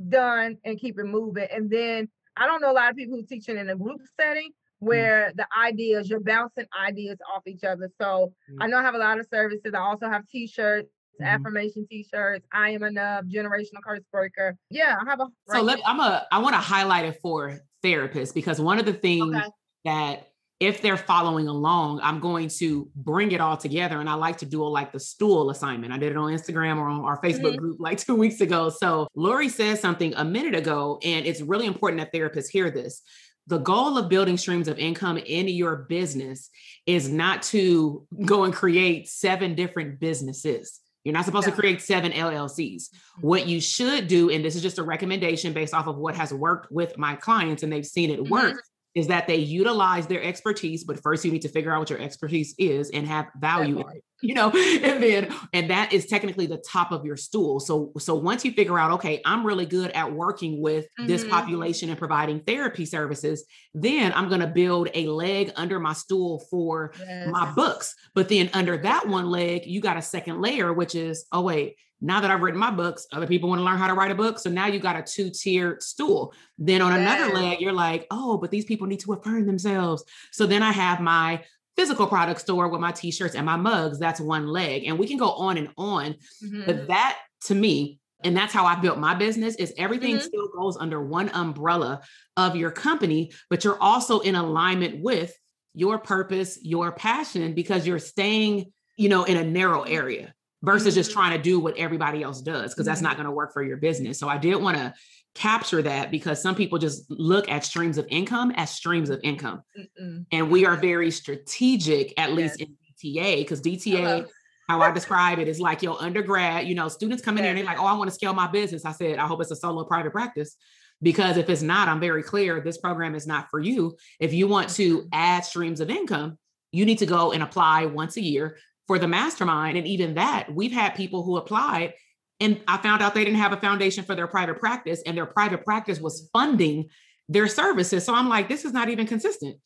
done 0.09 0.59
and 0.65 0.79
keep 0.79 0.99
it 0.99 1.05
moving. 1.05 1.49
And 1.51 1.71
then 1.71 2.09
I 2.37 2.47
don't 2.47 2.61
know 2.61 2.71
a 2.71 2.75
lot 2.75 2.91
of 2.91 2.97
people 2.97 3.17
who 3.17 3.25
teaching 3.25 3.57
in 3.57 3.69
a 3.69 3.77
group 3.77 4.01
setting 4.19 4.51
mm. 4.51 4.53
Where 4.81 5.31
mm. 5.31 5.37
the 5.37 5.47
ideas, 5.59 6.09
you're 6.09 6.21
bouncing 6.21 6.67
ideas 6.81 7.19
off 7.35 7.43
each 7.47 7.65
other. 7.65 7.91
So 8.01 8.33
mm. 8.51 8.57
I 8.61 8.67
know 8.69 8.79
I 8.79 8.83
have 8.83 8.95
a 8.95 8.99
lot 8.99 9.19
of 9.19 9.27
services. 9.33 9.75
I 9.75 9.81
also 9.81 10.09
have 10.09 10.27
t-shirts, 10.29 10.89
mm. 11.21 11.27
affirmation 11.27 11.87
t-shirts, 11.91 12.47
I 12.53 12.71
am 12.71 12.83
enough, 12.83 13.25
generational 13.25 13.83
curse 13.85 14.05
breaker. 14.13 14.57
Yeah, 14.71 14.97
I 15.01 15.11
have 15.11 15.21
a 15.21 15.27
right 15.49 15.59
so 15.59 15.63
let, 15.63 15.81
I'm 15.87 16.01
a 16.01 16.27
I 16.31 16.39
want 16.39 16.55
to 16.55 16.61
highlight 16.61 17.07
it 17.07 17.19
for 17.21 17.61
therapists 17.85 18.35
because 18.35 18.61
one 18.61 18.79
of 18.79 18.87
the 18.87 18.93
things 18.93 19.35
okay. 19.35 19.47
that 19.85 20.29
if 20.61 20.83
they're 20.83 20.97
following 20.97 21.47
along, 21.47 22.01
I'm 22.03 22.19
going 22.19 22.49
to 22.59 22.91
bring 22.97 23.31
it 23.31 23.41
all 23.41 23.57
together. 23.57 24.01
And 24.01 24.09
I 24.09 24.15
like 24.15 24.39
to 24.39 24.47
do 24.47 24.63
a 24.63 24.67
like 24.67 24.91
the 24.91 24.99
stool 24.99 25.51
assignment. 25.51 25.93
I 25.93 25.99
did 25.99 26.11
it 26.11 26.17
on 26.17 26.33
Instagram 26.33 26.79
or 26.79 26.89
on 26.89 27.05
our 27.05 27.21
Facebook 27.23 27.53
mm-hmm. 27.53 27.59
group 27.59 27.77
like 27.79 27.99
two 27.99 28.17
weeks 28.17 28.41
ago. 28.41 28.69
So 28.69 29.07
Laurie 29.15 29.49
said 29.49 29.79
something 29.79 30.15
a 30.17 30.25
minute 30.25 30.57
ago, 30.57 30.99
and 31.05 31.27
it's 31.27 31.41
really 31.41 31.67
important 31.67 32.01
that 32.01 32.13
therapists 32.13 32.49
hear 32.49 32.71
this. 32.71 33.03
The 33.49 33.59
goal 33.59 33.99
of 33.99 34.09
building 34.09 34.37
streams 34.37 34.69
of 34.69 34.79
income 34.79 35.19
in 35.19 35.49
your 35.49 35.77
business 35.77 36.51
is 36.87 37.09
not 37.09 37.43
to 37.45 38.07
go 38.25 38.45
and 38.45 38.55
create 38.55 39.09
seven 39.09 39.55
different 39.55 39.99
businesses. 39.99 40.81
You're 41.03 41.15
not 41.15 41.25
supposed 41.25 41.47
to 41.47 41.53
create 41.53 41.81
seven 41.81 42.13
LLCs. 42.13 42.89
What 43.21 43.47
you 43.47 43.61
should 43.61 44.07
do, 44.07 44.31
and 44.31 44.45
this 44.45 44.55
is 44.55 44.63
just 44.63 44.79
a 44.79 44.83
recommendation 44.83 45.53
based 45.53 45.75
off 45.75 45.87
of 45.87 45.97
what 45.97 46.15
has 46.15 46.33
worked 46.33 46.71
with 46.71 46.99
my 46.99 47.17
clients 47.17 47.63
and 47.63 47.73
they've 47.73 47.87
seen 47.87 48.11
it 48.11 48.23
work, 48.29 48.53
mm-hmm 48.53 48.59
is 48.99 49.07
that 49.07 49.27
they 49.27 49.37
utilize 49.37 50.07
their 50.07 50.23
expertise, 50.23 50.85
but 50.85 51.01
first 51.01 51.25
you 51.25 51.31
need 51.31 51.43
to 51.43 51.49
figure 51.49 51.73
out 51.73 51.79
what 51.79 51.91
your 51.91 52.01
expertise 52.01 52.55
is 52.59 52.91
and 52.91 53.07
have 53.07 53.27
value, 53.39 53.85
you 54.21 54.35
know, 54.35 54.51
and 54.55 55.03
then 55.03 55.35
and 55.53 55.71
that 55.71 55.93
is 55.93 56.07
technically 56.07 56.47
the 56.47 56.59
top 56.59 56.93
of 56.93 57.05
your 57.05 57.17
stool. 57.17 57.61
So 57.61 57.93
so 57.99 58.15
once 58.15 58.45
you 58.45 58.53
figure 58.53 58.79
out, 58.79 58.93
okay, 58.93 59.21
I'm 59.25 59.47
really 59.47 59.67
good 59.67 59.91
at 59.93 60.13
working 60.13 60.61
with 60.61 60.87
mm-hmm. 60.87 61.07
this 61.07 61.25
population 61.25 61.89
and 61.89 61.99
providing 61.99 62.41
therapy 62.41 62.85
services, 62.85 63.45
then 63.75 64.13
I'm 64.15 64.29
going 64.29 64.41
to 64.41 64.47
build 64.47 64.89
a 64.95 65.07
leg 65.07 65.53
under 65.57 65.79
my 65.79 65.93
stool 65.93 66.41
for 66.51 66.93
yes. 66.99 67.29
my 67.31 67.51
books. 67.53 67.95
But 68.15 68.29
then 68.29 68.51
under 68.53 68.77
that 68.79 69.09
one 69.09 69.31
leg, 69.31 69.67
you 69.67 69.81
got 69.81 69.97
a 69.97 70.03
second 70.03 70.41
layer, 70.41 70.73
which 70.73 70.95
is, 70.95 71.27
oh 71.33 71.43
wait, 71.43 71.77
now 72.01 72.21
that 72.21 72.31
I've 72.31 72.43
written 72.43 72.61
my 72.61 72.71
books, 72.71 73.07
other 73.13 73.27
people 73.27 73.49
want 73.49 73.59
to 73.59 73.65
learn 73.65 73.79
how 73.79 73.89
to 73.89 73.95
write 73.95 74.13
a 74.13 74.15
book. 74.15 74.39
So 74.39 74.51
now 74.51 74.67
you 74.67 74.79
got 74.79 74.97
a 74.97 75.03
two 75.03 75.31
tiered 75.31 75.83
stool. 75.83 76.33
Then 76.57 76.81
on 76.81 76.93
another 76.93 77.35
leg, 77.35 77.61
you're 77.61 77.73
like, 77.73 78.07
oh, 78.11 78.39
but 78.39 78.51
these 78.51 78.65
people 78.65 78.87
need 78.87 79.01
to 79.01 79.13
affirm 79.13 79.47
themselves. 79.47 80.05
So 80.33 80.47
then 80.47 80.63
I 80.63 80.71
have 80.71 81.01
my 81.01 81.43
physical 81.79 82.09
product 82.09 82.41
store 82.41 82.67
with 82.69 82.81
my 82.81 82.91
t 82.91 83.13
shirts 83.13 83.37
and 83.37 83.47
my 83.47 83.57
mugs. 83.57 84.01
That's 84.01 84.21
one 84.21 84.49
leg. 84.49 84.85
And 84.87 84.99
we 84.99 85.07
can 85.07 85.17
go 85.17 85.31
on 85.31 85.57
and 85.57 85.71
on. 85.79 86.17
Mm-hmm. 86.45 86.63
But 86.67 86.89
that 86.89 87.19
to 87.45 87.55
me, 87.55 88.01
and 88.25 88.37
that's 88.37 88.53
how 88.53 88.67
I 88.67 88.75
built 88.75 88.99
my 88.99 89.15
business 89.15 89.55
is 89.55 89.73
everything 89.79 90.17
mm-hmm. 90.17 90.27
still 90.27 90.49
goes 90.49 90.77
under 90.77 91.01
one 91.01 91.29
umbrella 91.29 92.01
of 92.37 92.57
your 92.57 92.73
company, 92.73 93.31
but 93.49 93.63
you're 93.63 93.81
also 93.81 94.19
in 94.19 94.35
alignment 94.35 95.01
with 95.05 95.33
your 95.73 96.01
purpose, 96.01 96.59
your 96.61 96.91
passion, 96.91 97.55
because 97.55 97.87
you're 97.87 98.01
staying, 98.01 98.73
you 98.97 99.09
know, 99.09 99.23
in 99.23 99.37
a 99.37 99.45
narrow 99.45 99.83
area 99.83 100.35
versus 100.63 100.97
just 100.97 101.11
mm-hmm. 101.11 101.21
trying 101.21 101.37
to 101.37 101.43
do 101.43 101.61
what 101.61 101.77
everybody 101.77 102.25
else 102.25 102.43
does 102.43 102.75
because 102.75 102.87
that's 102.87 103.01
not 103.01 103.11
mm-hmm. 103.11 103.23
going 103.23 103.27
to 103.27 103.37
work 103.37 103.53
for 103.53 103.63
your 103.63 103.77
business. 103.77 104.19
So 104.19 104.29
I 104.29 104.39
did 104.39 104.57
want 104.57 104.79
to 104.79 104.95
capture 105.35 105.83
that 105.83 106.11
because 106.11 106.43
some 106.43 106.55
people 106.55 106.79
just 106.79 107.11
look 107.11 107.49
at 107.49 107.65
streams 107.65 107.99
of 107.99 108.07
income 108.11 108.53
as 108.57 108.71
streams 108.71 109.11
of 109.11 109.21
income. 109.23 109.63
Mm-mm. 109.79 110.27
And 110.33 110.51
we 110.51 110.67
are 110.67 110.77
very 110.77 111.11
strategic, 111.11 112.19
at 112.19 112.31
yes. 112.31 112.37
least 112.37 112.61
in 112.61 112.77
DTA, 113.03 113.37
because 113.39 113.61
DTA, 113.61 114.27
how 114.69 114.81
I 114.81 114.91
describe 114.91 115.39
it, 115.39 115.49
is 115.49 115.61
like 115.61 115.83
your 115.83 116.01
undergrad, 116.01 116.67
you 116.67 116.75
know, 116.75 116.89
students 116.89 117.23
come 117.23 117.39
in 117.39 117.45
here 117.45 117.51
and 117.51 117.59
they're 117.59 117.65
like, 117.65 117.81
oh, 117.81 117.87
I 117.87 117.95
want 117.95 118.11
to 118.11 118.15
scale 118.15 118.35
my 118.35 118.49
business. 118.49 118.85
I 118.85 118.93
said, 118.93 119.19
I 119.19 119.27
hope 119.27 119.41
it's 119.41 119.51
a 119.51 119.57
solo 119.57 119.85
private 119.85 120.13
practice. 120.13 120.57
Because 121.01 121.37
if 121.37 121.49
it's 121.49 121.63
not, 121.63 121.87
I'm 121.87 122.01
very 122.01 122.25
clear 122.25 122.61
this 122.61 122.79
program 122.79 123.15
is 123.15 123.27
not 123.27 123.49
for 123.51 123.61
you. 123.61 123.97
If 124.19 124.33
you 124.33 124.49
want 124.49 124.71
to 124.71 124.99
mm-hmm. 124.99 125.09
add 125.13 125.45
streams 125.45 125.81
of 125.81 125.91
income, 125.91 126.39
you 126.73 126.85
need 126.85 126.99
to 126.99 127.07
go 127.07 127.33
and 127.33 127.43
apply 127.43 127.87
once 127.87 128.17
a 128.17 128.21
year 128.23 128.59
for 128.89 128.99
the 128.99 129.07
mastermind. 129.07 129.79
And 129.79 129.87
even 129.87 130.15
that, 130.15 130.53
we've 130.53 130.73
had 130.73 130.97
people 130.97 131.23
who 131.23 131.37
applied 131.37 131.95
and 132.41 132.61
I 132.69 132.77
found 132.79 133.03
out 133.03 133.15
they 133.15 133.25
didn't 133.25 133.41
have 133.41 133.53
a 133.53 133.57
foundation 133.57 134.05
for 134.05 134.15
their 134.15 134.27
private 134.27 134.61
practice 134.61 135.03
and 135.07 135.17
their 135.17 135.27
private 135.27 135.65
practice 135.65 136.01
was 136.01 136.29
funding 136.33 136.89
their 137.29 137.49
services. 137.49 138.05
So 138.05 138.15
I'm 138.15 138.29
like, 138.29 138.49
this 138.49 138.65
is 138.65 138.73
not 138.73 138.89
even 138.89 139.07
consistent. 139.07 139.57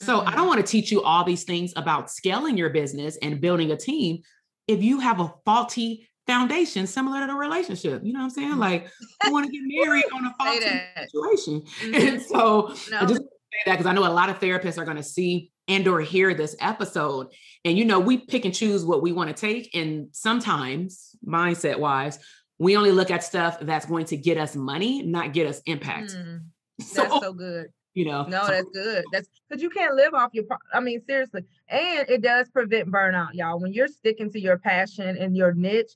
So 0.00 0.18
mm-hmm. 0.18 0.28
I 0.28 0.34
don't 0.34 0.46
want 0.46 0.64
to 0.64 0.66
teach 0.66 0.90
you 0.90 1.02
all 1.02 1.24
these 1.24 1.44
things 1.44 1.72
about 1.76 2.10
scaling 2.10 2.56
your 2.56 2.70
business 2.70 3.18
and 3.20 3.40
building 3.40 3.72
a 3.72 3.76
team 3.76 4.22
if 4.68 4.82
you 4.82 5.00
have 5.00 5.20
a 5.20 5.32
faulty 5.44 6.08
foundation 6.26 6.86
similar 6.86 7.26
to 7.26 7.32
a 7.32 7.36
relationship. 7.36 8.02
You 8.04 8.12
know 8.12 8.20
what 8.20 8.26
I'm 8.26 8.30
saying? 8.30 8.56
Like 8.56 8.88
you 9.24 9.32
want 9.32 9.46
to 9.46 9.52
get 9.52 9.62
married 9.64 10.04
on 10.14 10.26
a 10.26 10.34
faulty 10.38 10.66
situation. 10.96 11.62
Mm-hmm. 11.80 11.94
And 11.94 12.22
so 12.22 12.74
no. 12.90 12.98
I 12.98 13.06
just 13.06 13.22
that 13.66 13.72
because 13.72 13.86
I 13.86 13.92
know 13.92 14.06
a 14.06 14.12
lot 14.12 14.30
of 14.30 14.38
therapists 14.38 14.78
are 14.78 14.84
going 14.84 14.96
to 14.96 15.02
see 15.02 15.50
and 15.68 15.86
or 15.86 16.00
hear 16.00 16.34
this 16.34 16.56
episode. 16.60 17.28
And 17.64 17.76
you 17.78 17.84
know 17.84 18.00
we 18.00 18.18
pick 18.18 18.44
and 18.44 18.54
choose 18.54 18.84
what 18.84 19.02
we 19.02 19.12
want 19.12 19.34
to 19.34 19.40
take 19.40 19.74
and 19.74 20.08
sometimes 20.12 21.16
mindset 21.26 21.78
wise 21.78 22.18
we 22.58 22.76
only 22.76 22.92
look 22.92 23.10
at 23.10 23.24
stuff 23.24 23.58
that's 23.60 23.86
going 23.86 24.04
to 24.06 24.16
get 24.16 24.36
us 24.36 24.54
money 24.54 25.02
not 25.02 25.32
get 25.32 25.46
us 25.46 25.60
impact. 25.66 26.12
Mm, 26.12 26.42
that's 26.78 26.92
so, 26.92 27.32
good. 27.32 27.68
you 27.94 28.04
know 28.06 28.24
no 28.24 28.44
so, 28.44 28.52
that's 28.52 28.70
good. 28.72 29.04
That's 29.12 29.28
because 29.48 29.62
you 29.62 29.70
can't 29.70 29.94
live 29.94 30.14
off 30.14 30.30
your 30.32 30.44
i 30.72 30.80
mean 30.80 31.02
seriously. 31.06 31.44
And 31.68 32.08
it 32.08 32.22
does 32.22 32.48
prevent 32.48 32.90
burnout 32.90 33.34
y'all. 33.34 33.60
When 33.60 33.72
you're 33.72 33.88
sticking 33.88 34.30
to 34.32 34.40
your 34.40 34.58
passion 34.58 35.16
and 35.16 35.36
your 35.36 35.52
niche 35.52 35.92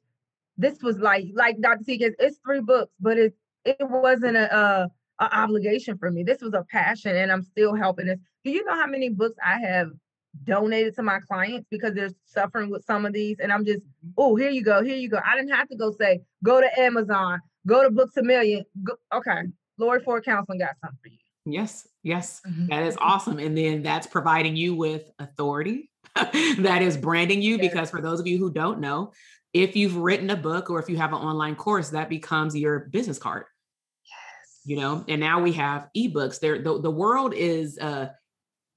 this 0.56 0.82
was 0.82 0.98
like 0.98 1.26
like 1.34 1.60
dr 1.60 1.82
t 1.84 1.96
gets 1.96 2.16
it's 2.18 2.38
three 2.44 2.60
books 2.60 2.92
but 3.00 3.18
it 3.18 3.34
it 3.64 3.76
wasn't 3.80 4.36
a, 4.36 4.56
a, 4.56 4.90
a 5.24 5.36
obligation 5.36 5.98
for 5.98 6.10
me 6.10 6.22
this 6.22 6.40
was 6.40 6.54
a 6.54 6.64
passion 6.70 7.16
and 7.16 7.32
i'm 7.32 7.42
still 7.42 7.74
helping 7.74 8.06
this 8.06 8.18
do 8.44 8.50
you 8.50 8.64
know 8.64 8.74
how 8.74 8.86
many 8.86 9.08
books 9.08 9.36
I 9.44 9.58
have 9.60 9.90
donated 10.42 10.94
to 10.96 11.02
my 11.02 11.20
clients 11.20 11.66
because 11.70 11.94
they're 11.94 12.10
suffering 12.24 12.70
with 12.70 12.84
some 12.84 13.06
of 13.06 13.12
these. 13.12 13.38
And 13.38 13.52
I'm 13.52 13.64
just, 13.64 13.82
oh, 14.16 14.34
here 14.36 14.50
you 14.50 14.62
go, 14.62 14.82
here 14.82 14.96
you 14.96 15.08
go. 15.08 15.18
I 15.24 15.36
didn't 15.36 15.54
have 15.54 15.68
to 15.68 15.76
go 15.76 15.92
say, 15.92 16.22
go 16.42 16.60
to 16.60 16.80
Amazon, 16.80 17.40
go 17.66 17.82
to 17.82 17.90
Books 17.90 18.16
a 18.16 18.22
Million. 18.22 18.64
Go, 18.82 18.94
okay, 19.12 19.42
Laurie 19.78 20.02
Ford 20.02 20.24
Counseling 20.24 20.58
got 20.58 20.74
something 20.80 20.98
for 21.02 21.08
you. 21.08 21.18
Yes, 21.46 21.86
yes, 22.02 22.40
mm-hmm. 22.46 22.66
that 22.68 22.84
is 22.84 22.96
awesome. 22.98 23.38
And 23.38 23.56
then 23.56 23.82
that's 23.82 24.06
providing 24.06 24.56
you 24.56 24.74
with 24.74 25.10
authority. 25.18 25.90
that 26.14 26.80
is 26.80 26.96
branding 26.96 27.42
you 27.42 27.56
yes. 27.56 27.60
because 27.60 27.90
for 27.90 28.00
those 28.00 28.20
of 28.20 28.26
you 28.26 28.38
who 28.38 28.50
don't 28.50 28.80
know, 28.80 29.12
if 29.52 29.76
you've 29.76 29.96
written 29.96 30.30
a 30.30 30.36
book 30.36 30.70
or 30.70 30.80
if 30.80 30.88
you 30.88 30.96
have 30.96 31.12
an 31.12 31.18
online 31.18 31.54
course, 31.54 31.90
that 31.90 32.08
becomes 32.08 32.56
your 32.56 32.80
business 32.90 33.18
card. 33.18 33.44
You 34.64 34.76
know, 34.76 35.04
and 35.08 35.20
now 35.20 35.42
we 35.42 35.52
have 35.52 35.88
ebooks. 35.96 36.40
There, 36.40 36.62
the, 36.62 36.80
the 36.80 36.90
world 36.90 37.34
is 37.34 37.78
uh 37.78 38.08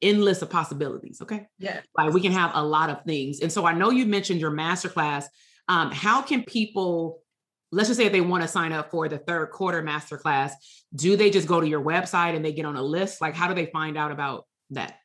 endless 0.01 0.41
of 0.41 0.49
possibilities. 0.49 1.21
Okay. 1.21 1.47
Yeah. 1.59 1.81
Like 1.97 2.13
we 2.13 2.21
can 2.21 2.31
have 2.31 2.51
a 2.53 2.63
lot 2.63 2.89
of 2.89 3.03
things. 3.03 3.41
And 3.41 3.51
so 3.51 3.65
I 3.65 3.73
know 3.73 3.89
you 3.89 4.05
mentioned 4.05 4.39
your 4.39 4.51
masterclass. 4.51 5.25
Um, 5.67 5.91
how 5.91 6.21
can 6.21 6.43
people, 6.43 7.21
let's 7.71 7.89
just 7.89 7.99
say 7.99 8.05
if 8.05 8.11
they 8.11 8.21
want 8.21 8.43
to 8.43 8.47
sign 8.47 8.71
up 8.71 8.91
for 8.91 9.09
the 9.09 9.17
third 9.17 9.49
quarter 9.51 9.81
masterclass, 9.81 10.51
do 10.95 11.17
they 11.17 11.29
just 11.29 11.47
go 11.47 11.59
to 11.59 11.67
your 11.67 11.81
website 11.81 12.35
and 12.35 12.45
they 12.45 12.53
get 12.53 12.65
on 12.65 12.75
a 12.75 12.83
list? 12.83 13.21
Like, 13.21 13.35
how 13.35 13.47
do 13.47 13.53
they 13.53 13.67
find 13.67 13.97
out 13.97 14.11
about 14.11 14.45
that? 14.71 14.95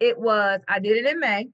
it 0.00 0.18
was, 0.18 0.60
I 0.68 0.80
did 0.80 1.04
it 1.04 1.10
in 1.10 1.20
May. 1.20 1.48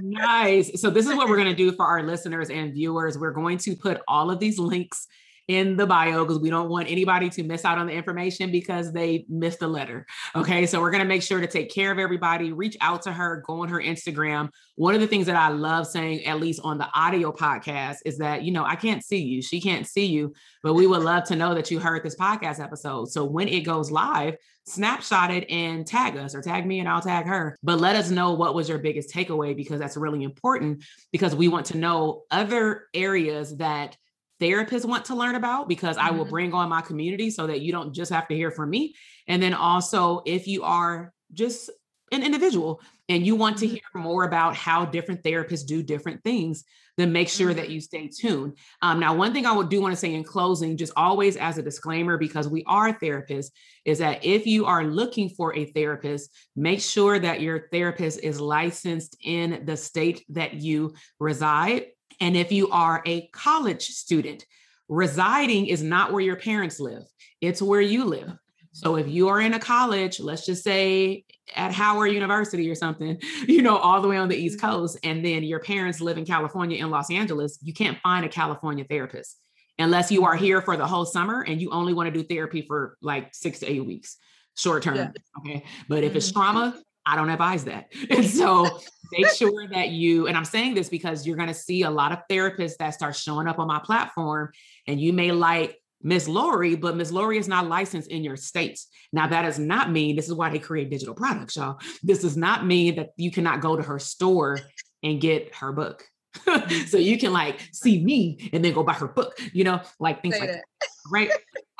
nice. 0.00 0.80
So 0.80 0.90
this 0.90 1.06
is 1.06 1.14
what 1.14 1.28
we're 1.28 1.36
going 1.36 1.48
to 1.48 1.54
do 1.54 1.70
for 1.70 1.84
our 1.84 2.02
listeners 2.02 2.50
and 2.50 2.72
viewers. 2.72 3.16
We're 3.16 3.30
going 3.30 3.58
to 3.58 3.76
put 3.76 4.00
all 4.08 4.28
of 4.28 4.40
these 4.40 4.58
links 4.58 5.06
in 5.54 5.76
the 5.76 5.86
bio 5.86 6.24
because 6.24 6.40
we 6.40 6.50
don't 6.50 6.68
want 6.68 6.90
anybody 6.90 7.28
to 7.30 7.42
miss 7.42 7.64
out 7.64 7.78
on 7.78 7.86
the 7.86 7.92
information 7.92 8.50
because 8.50 8.92
they 8.92 9.24
missed 9.28 9.62
a 9.62 9.66
letter. 9.66 10.06
Okay. 10.34 10.66
So 10.66 10.80
we're 10.80 10.90
going 10.90 11.02
to 11.02 11.08
make 11.08 11.22
sure 11.22 11.40
to 11.40 11.46
take 11.46 11.72
care 11.72 11.92
of 11.92 11.98
everybody, 11.98 12.52
reach 12.52 12.76
out 12.80 13.02
to 13.02 13.12
her, 13.12 13.42
go 13.46 13.62
on 13.62 13.68
her 13.68 13.80
Instagram. 13.80 14.50
One 14.76 14.94
of 14.94 15.00
the 15.00 15.06
things 15.06 15.26
that 15.26 15.36
I 15.36 15.48
love 15.48 15.86
saying, 15.86 16.24
at 16.24 16.40
least 16.40 16.60
on 16.64 16.78
the 16.78 16.88
audio 16.94 17.32
podcast, 17.32 17.98
is 18.04 18.18
that, 18.18 18.42
you 18.42 18.52
know, 18.52 18.64
I 18.64 18.76
can't 18.76 19.04
see 19.04 19.22
you. 19.22 19.42
She 19.42 19.60
can't 19.60 19.86
see 19.86 20.06
you, 20.06 20.32
but 20.62 20.74
we 20.74 20.86
would 20.86 21.02
love 21.02 21.24
to 21.24 21.36
know 21.36 21.54
that 21.54 21.70
you 21.70 21.78
heard 21.78 22.02
this 22.02 22.16
podcast 22.16 22.62
episode. 22.62 23.10
So 23.10 23.24
when 23.24 23.48
it 23.48 23.60
goes 23.60 23.90
live, 23.90 24.36
snapshot 24.66 25.30
it 25.30 25.50
and 25.50 25.86
tag 25.86 26.16
us 26.16 26.34
or 26.34 26.40
tag 26.40 26.66
me 26.66 26.78
and 26.78 26.88
I'll 26.88 27.00
tag 27.00 27.26
her. 27.26 27.56
But 27.62 27.80
let 27.80 27.96
us 27.96 28.10
know 28.10 28.32
what 28.32 28.54
was 28.54 28.68
your 28.68 28.78
biggest 28.78 29.12
takeaway 29.12 29.56
because 29.56 29.80
that's 29.80 29.96
really 29.96 30.22
important 30.22 30.84
because 31.10 31.34
we 31.34 31.48
want 31.48 31.66
to 31.66 31.78
know 31.78 32.22
other 32.30 32.86
areas 32.94 33.56
that 33.56 33.96
therapists 34.42 34.84
want 34.84 35.04
to 35.06 35.14
learn 35.14 35.36
about 35.36 35.68
because 35.68 35.96
mm-hmm. 35.96 36.08
I 36.08 36.10
will 36.10 36.24
mm-hmm. 36.24 36.30
bring 36.30 36.54
on 36.54 36.68
my 36.68 36.82
community 36.82 37.30
so 37.30 37.46
that 37.46 37.60
you 37.60 37.72
don't 37.72 37.94
just 37.94 38.12
have 38.12 38.28
to 38.28 38.34
hear 38.34 38.50
from 38.50 38.70
me. 38.70 38.94
And 39.28 39.42
then 39.42 39.54
also, 39.54 40.22
if 40.26 40.48
you 40.48 40.64
are 40.64 41.12
just 41.32 41.70
an 42.10 42.22
individual 42.22 42.80
and 43.08 43.26
you 43.26 43.36
want 43.36 43.58
to 43.58 43.66
mm-hmm. 43.66 43.74
hear 43.74 44.02
more 44.02 44.24
about 44.24 44.56
how 44.56 44.84
different 44.84 45.22
therapists 45.22 45.66
do 45.66 45.82
different 45.82 46.22
things, 46.24 46.64
then 46.98 47.10
make 47.10 47.28
sure 47.28 47.54
that 47.54 47.64
mm-hmm. 47.64 47.72
you 47.72 47.80
stay 47.80 48.08
tuned. 48.08 48.58
Um, 48.82 49.00
now, 49.00 49.14
one 49.14 49.32
thing 49.32 49.46
I 49.46 49.52
would 49.52 49.70
do 49.70 49.80
want 49.80 49.92
to 49.92 49.96
say 49.96 50.12
in 50.12 50.24
closing, 50.24 50.76
just 50.76 50.92
always 50.94 51.36
as 51.36 51.56
a 51.56 51.62
disclaimer, 51.62 52.18
because 52.18 52.48
we 52.48 52.64
are 52.66 52.92
therapists, 52.92 53.50
is 53.86 53.98
that 54.00 54.24
if 54.24 54.46
you 54.46 54.66
are 54.66 54.84
looking 54.84 55.30
for 55.30 55.56
a 55.56 55.64
therapist, 55.66 56.30
make 56.54 56.82
sure 56.82 57.18
that 57.18 57.40
your 57.40 57.68
therapist 57.72 58.20
is 58.20 58.40
licensed 58.40 59.16
in 59.24 59.64
the 59.64 59.76
state 59.76 60.24
that 60.28 60.54
you 60.54 60.94
reside 61.18 61.86
and 62.22 62.36
if 62.36 62.52
you 62.52 62.70
are 62.70 63.02
a 63.04 63.26
college 63.32 63.88
student, 63.88 64.46
residing 64.88 65.66
is 65.66 65.82
not 65.82 66.12
where 66.12 66.22
your 66.22 66.36
parents 66.36 66.78
live, 66.78 67.02
it's 67.40 67.60
where 67.60 67.80
you 67.80 68.04
live. 68.04 68.32
So 68.70 68.94
if 68.94 69.08
you 69.08 69.28
are 69.28 69.40
in 69.40 69.54
a 69.54 69.58
college, 69.58 70.20
let's 70.20 70.46
just 70.46 70.62
say 70.62 71.24
at 71.56 71.72
Howard 71.72 72.12
University 72.12 72.70
or 72.70 72.76
something, 72.76 73.20
you 73.48 73.60
know, 73.60 73.76
all 73.76 74.00
the 74.00 74.06
way 74.06 74.18
on 74.18 74.28
the 74.28 74.36
East 74.36 74.58
mm-hmm. 74.58 74.70
Coast, 74.70 74.98
and 75.02 75.24
then 75.24 75.42
your 75.42 75.58
parents 75.58 76.00
live 76.00 76.16
in 76.16 76.24
California 76.24 76.78
in 76.78 76.90
Los 76.90 77.10
Angeles, 77.10 77.58
you 77.60 77.74
can't 77.74 77.98
find 78.04 78.24
a 78.24 78.28
California 78.28 78.84
therapist 78.88 79.36
unless 79.80 80.12
you 80.12 80.24
are 80.24 80.36
here 80.36 80.62
for 80.62 80.76
the 80.76 80.86
whole 80.86 81.04
summer 81.04 81.42
and 81.42 81.60
you 81.60 81.70
only 81.72 81.92
want 81.92 82.06
to 82.06 82.12
do 82.12 82.22
therapy 82.22 82.62
for 82.62 82.96
like 83.02 83.34
six 83.34 83.58
to 83.58 83.66
eight 83.66 83.84
weeks, 83.84 84.16
short 84.56 84.84
term. 84.84 84.94
Yeah. 84.94 85.10
Okay. 85.38 85.64
But 85.88 86.04
if 86.04 86.10
mm-hmm. 86.10 86.18
it's 86.18 86.30
trauma, 86.30 86.80
I 87.04 87.16
don't 87.16 87.30
advise 87.30 87.64
that. 87.64 87.92
And 88.10 88.24
so 88.24 88.80
make 89.12 89.28
sure 89.28 89.66
that 89.68 89.90
you, 89.90 90.26
and 90.26 90.36
I'm 90.36 90.44
saying 90.44 90.74
this 90.74 90.88
because 90.88 91.26
you're 91.26 91.36
going 91.36 91.48
to 91.48 91.54
see 91.54 91.82
a 91.82 91.90
lot 91.90 92.12
of 92.12 92.20
therapists 92.30 92.76
that 92.78 92.90
start 92.90 93.16
showing 93.16 93.48
up 93.48 93.58
on 93.58 93.66
my 93.66 93.80
platform, 93.80 94.50
and 94.86 95.00
you 95.00 95.12
may 95.12 95.32
like 95.32 95.78
Miss 96.02 96.28
Laurie, 96.28 96.74
but 96.74 96.96
Miss 96.96 97.12
Laurie 97.12 97.38
is 97.38 97.48
not 97.48 97.68
licensed 97.68 98.10
in 98.10 98.24
your 98.24 98.36
state. 98.36 98.80
Now, 99.12 99.28
that 99.28 99.42
does 99.42 99.58
not 99.58 99.90
mean 99.90 100.16
this 100.16 100.28
is 100.28 100.34
why 100.34 100.50
they 100.50 100.58
create 100.58 100.90
digital 100.90 101.14
products, 101.14 101.56
y'all. 101.56 101.78
This 102.02 102.22
does 102.22 102.36
not 102.36 102.66
mean 102.66 102.96
that 102.96 103.10
you 103.16 103.30
cannot 103.30 103.60
go 103.60 103.76
to 103.76 103.82
her 103.82 103.98
store 103.98 104.58
and 105.02 105.20
get 105.20 105.54
her 105.56 105.72
book. 105.72 106.04
so 106.86 106.96
you 106.96 107.18
can 107.18 107.32
like 107.32 107.60
see 107.72 108.02
me 108.02 108.50
and 108.52 108.64
then 108.64 108.72
go 108.72 108.82
buy 108.82 108.94
her 108.94 109.08
book, 109.08 109.38
you 109.52 109.64
know, 109.64 109.80
like 109.98 110.22
things 110.22 110.34
say 110.34 110.40
like 110.40 110.50
that. 110.50 110.64
that. 110.80 110.88
Right. 111.10 111.30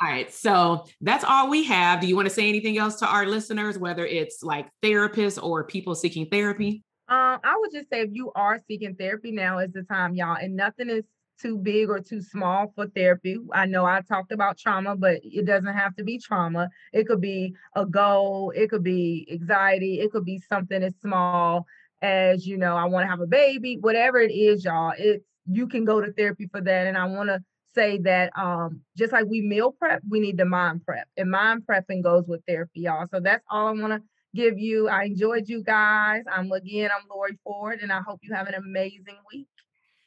all 0.01 0.07
right. 0.07 0.31
So 0.33 0.85
that's 1.01 1.23
all 1.23 1.49
we 1.49 1.63
have. 1.65 2.01
Do 2.01 2.07
you 2.07 2.15
want 2.15 2.27
to 2.27 2.33
say 2.33 2.47
anything 2.47 2.77
else 2.77 2.95
to 2.97 3.07
our 3.07 3.25
listeners, 3.25 3.77
whether 3.77 4.05
it's 4.05 4.43
like 4.43 4.67
therapists 4.83 5.41
or 5.41 5.63
people 5.63 5.95
seeking 5.95 6.27
therapy? 6.27 6.83
Um, 7.09 7.39
I 7.43 7.57
would 7.59 7.71
just 7.71 7.89
say 7.89 8.01
if 8.01 8.09
you 8.11 8.31
are 8.35 8.59
seeking 8.67 8.95
therapy, 8.95 9.31
now 9.31 9.59
is 9.59 9.71
the 9.73 9.83
time, 9.83 10.15
y'all, 10.15 10.37
and 10.37 10.55
nothing 10.55 10.89
is 10.89 11.03
too 11.41 11.57
big 11.57 11.89
or 11.89 11.99
too 11.99 12.21
small 12.21 12.71
for 12.75 12.87
therapy. 12.87 13.37
I 13.51 13.65
know 13.65 13.85
I 13.85 14.01
talked 14.01 14.31
about 14.31 14.57
trauma, 14.57 14.95
but 14.95 15.19
it 15.23 15.45
doesn't 15.45 15.73
have 15.73 15.95
to 15.97 16.03
be 16.03 16.17
trauma. 16.17 16.69
It 16.93 17.05
could 17.07 17.21
be 17.21 17.55
a 17.75 17.85
goal, 17.85 18.53
it 18.55 18.69
could 18.69 18.83
be 18.83 19.27
anxiety, 19.31 19.99
it 19.99 20.11
could 20.11 20.25
be 20.25 20.41
something 20.47 20.81
as 20.81 20.93
small 21.01 21.65
as, 22.03 22.45
you 22.45 22.57
know, 22.57 22.75
I 22.75 22.85
want 22.85 23.05
to 23.05 23.09
have 23.09 23.21
a 23.21 23.27
baby, 23.27 23.77
whatever 23.79 24.19
it 24.19 24.31
is, 24.31 24.63
y'all. 24.63 24.93
It's 24.97 25.25
you 25.49 25.67
can 25.67 25.85
go 25.85 26.01
to 26.01 26.11
therapy 26.13 26.47
for 26.51 26.61
that. 26.61 26.87
And 26.87 26.97
I 26.97 27.05
want 27.05 27.29
to 27.29 27.41
say 27.75 27.97
that 27.99 28.31
um 28.37 28.81
just 28.95 29.11
like 29.11 29.25
we 29.25 29.41
meal 29.41 29.71
prep, 29.71 30.01
we 30.07 30.19
need 30.19 30.37
to 30.37 30.45
mind 30.45 30.85
prep. 30.85 31.07
And 31.17 31.31
mind 31.31 31.63
prepping 31.65 32.03
goes 32.03 32.25
with 32.27 32.41
therapy, 32.47 32.81
y'all. 32.81 33.07
So 33.11 33.19
that's 33.19 33.43
all 33.49 33.67
I 33.67 33.71
want 33.71 33.93
to 33.93 34.01
give 34.35 34.59
you. 34.59 34.89
I 34.89 35.05
enjoyed 35.05 35.47
you 35.47 35.63
guys. 35.63 36.23
I'm 36.31 36.51
again, 36.51 36.89
I'm 36.95 37.07
Laurie 37.09 37.39
Ford, 37.43 37.79
and 37.81 37.91
I 37.91 38.01
hope 38.01 38.19
you 38.21 38.33
have 38.33 38.47
an 38.47 38.55
amazing 38.55 39.17
week. 39.31 39.47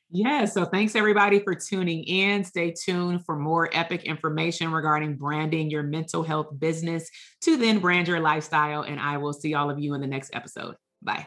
Yeah, 0.09 0.45
so 0.45 0.65
thanks 0.65 0.95
everybody 0.95 1.41
for 1.41 1.57
tuning 1.57 2.05
in. 2.05 2.45
Stay 2.45 2.73
tuned 2.73 3.25
for 3.27 3.37
more 3.37 3.69
epic 3.73 4.05
information 4.05 4.71
regarding 4.71 5.17
branding 5.17 5.69
your 5.69 5.83
mental 5.83 6.23
health 6.23 6.57
business 6.57 7.11
to 7.41 7.57
then 7.57 7.81
brand 7.81 8.07
your 8.07 8.21
lifestyle. 8.21 8.83
And 8.83 9.01
I 9.01 9.17
will 9.17 9.33
see 9.33 9.55
all 9.55 9.69
of 9.69 9.81
you 9.81 9.95
in 9.95 10.01
the 10.01 10.07
next 10.07 10.31
episode. 10.33 10.77
Bye. 11.03 11.27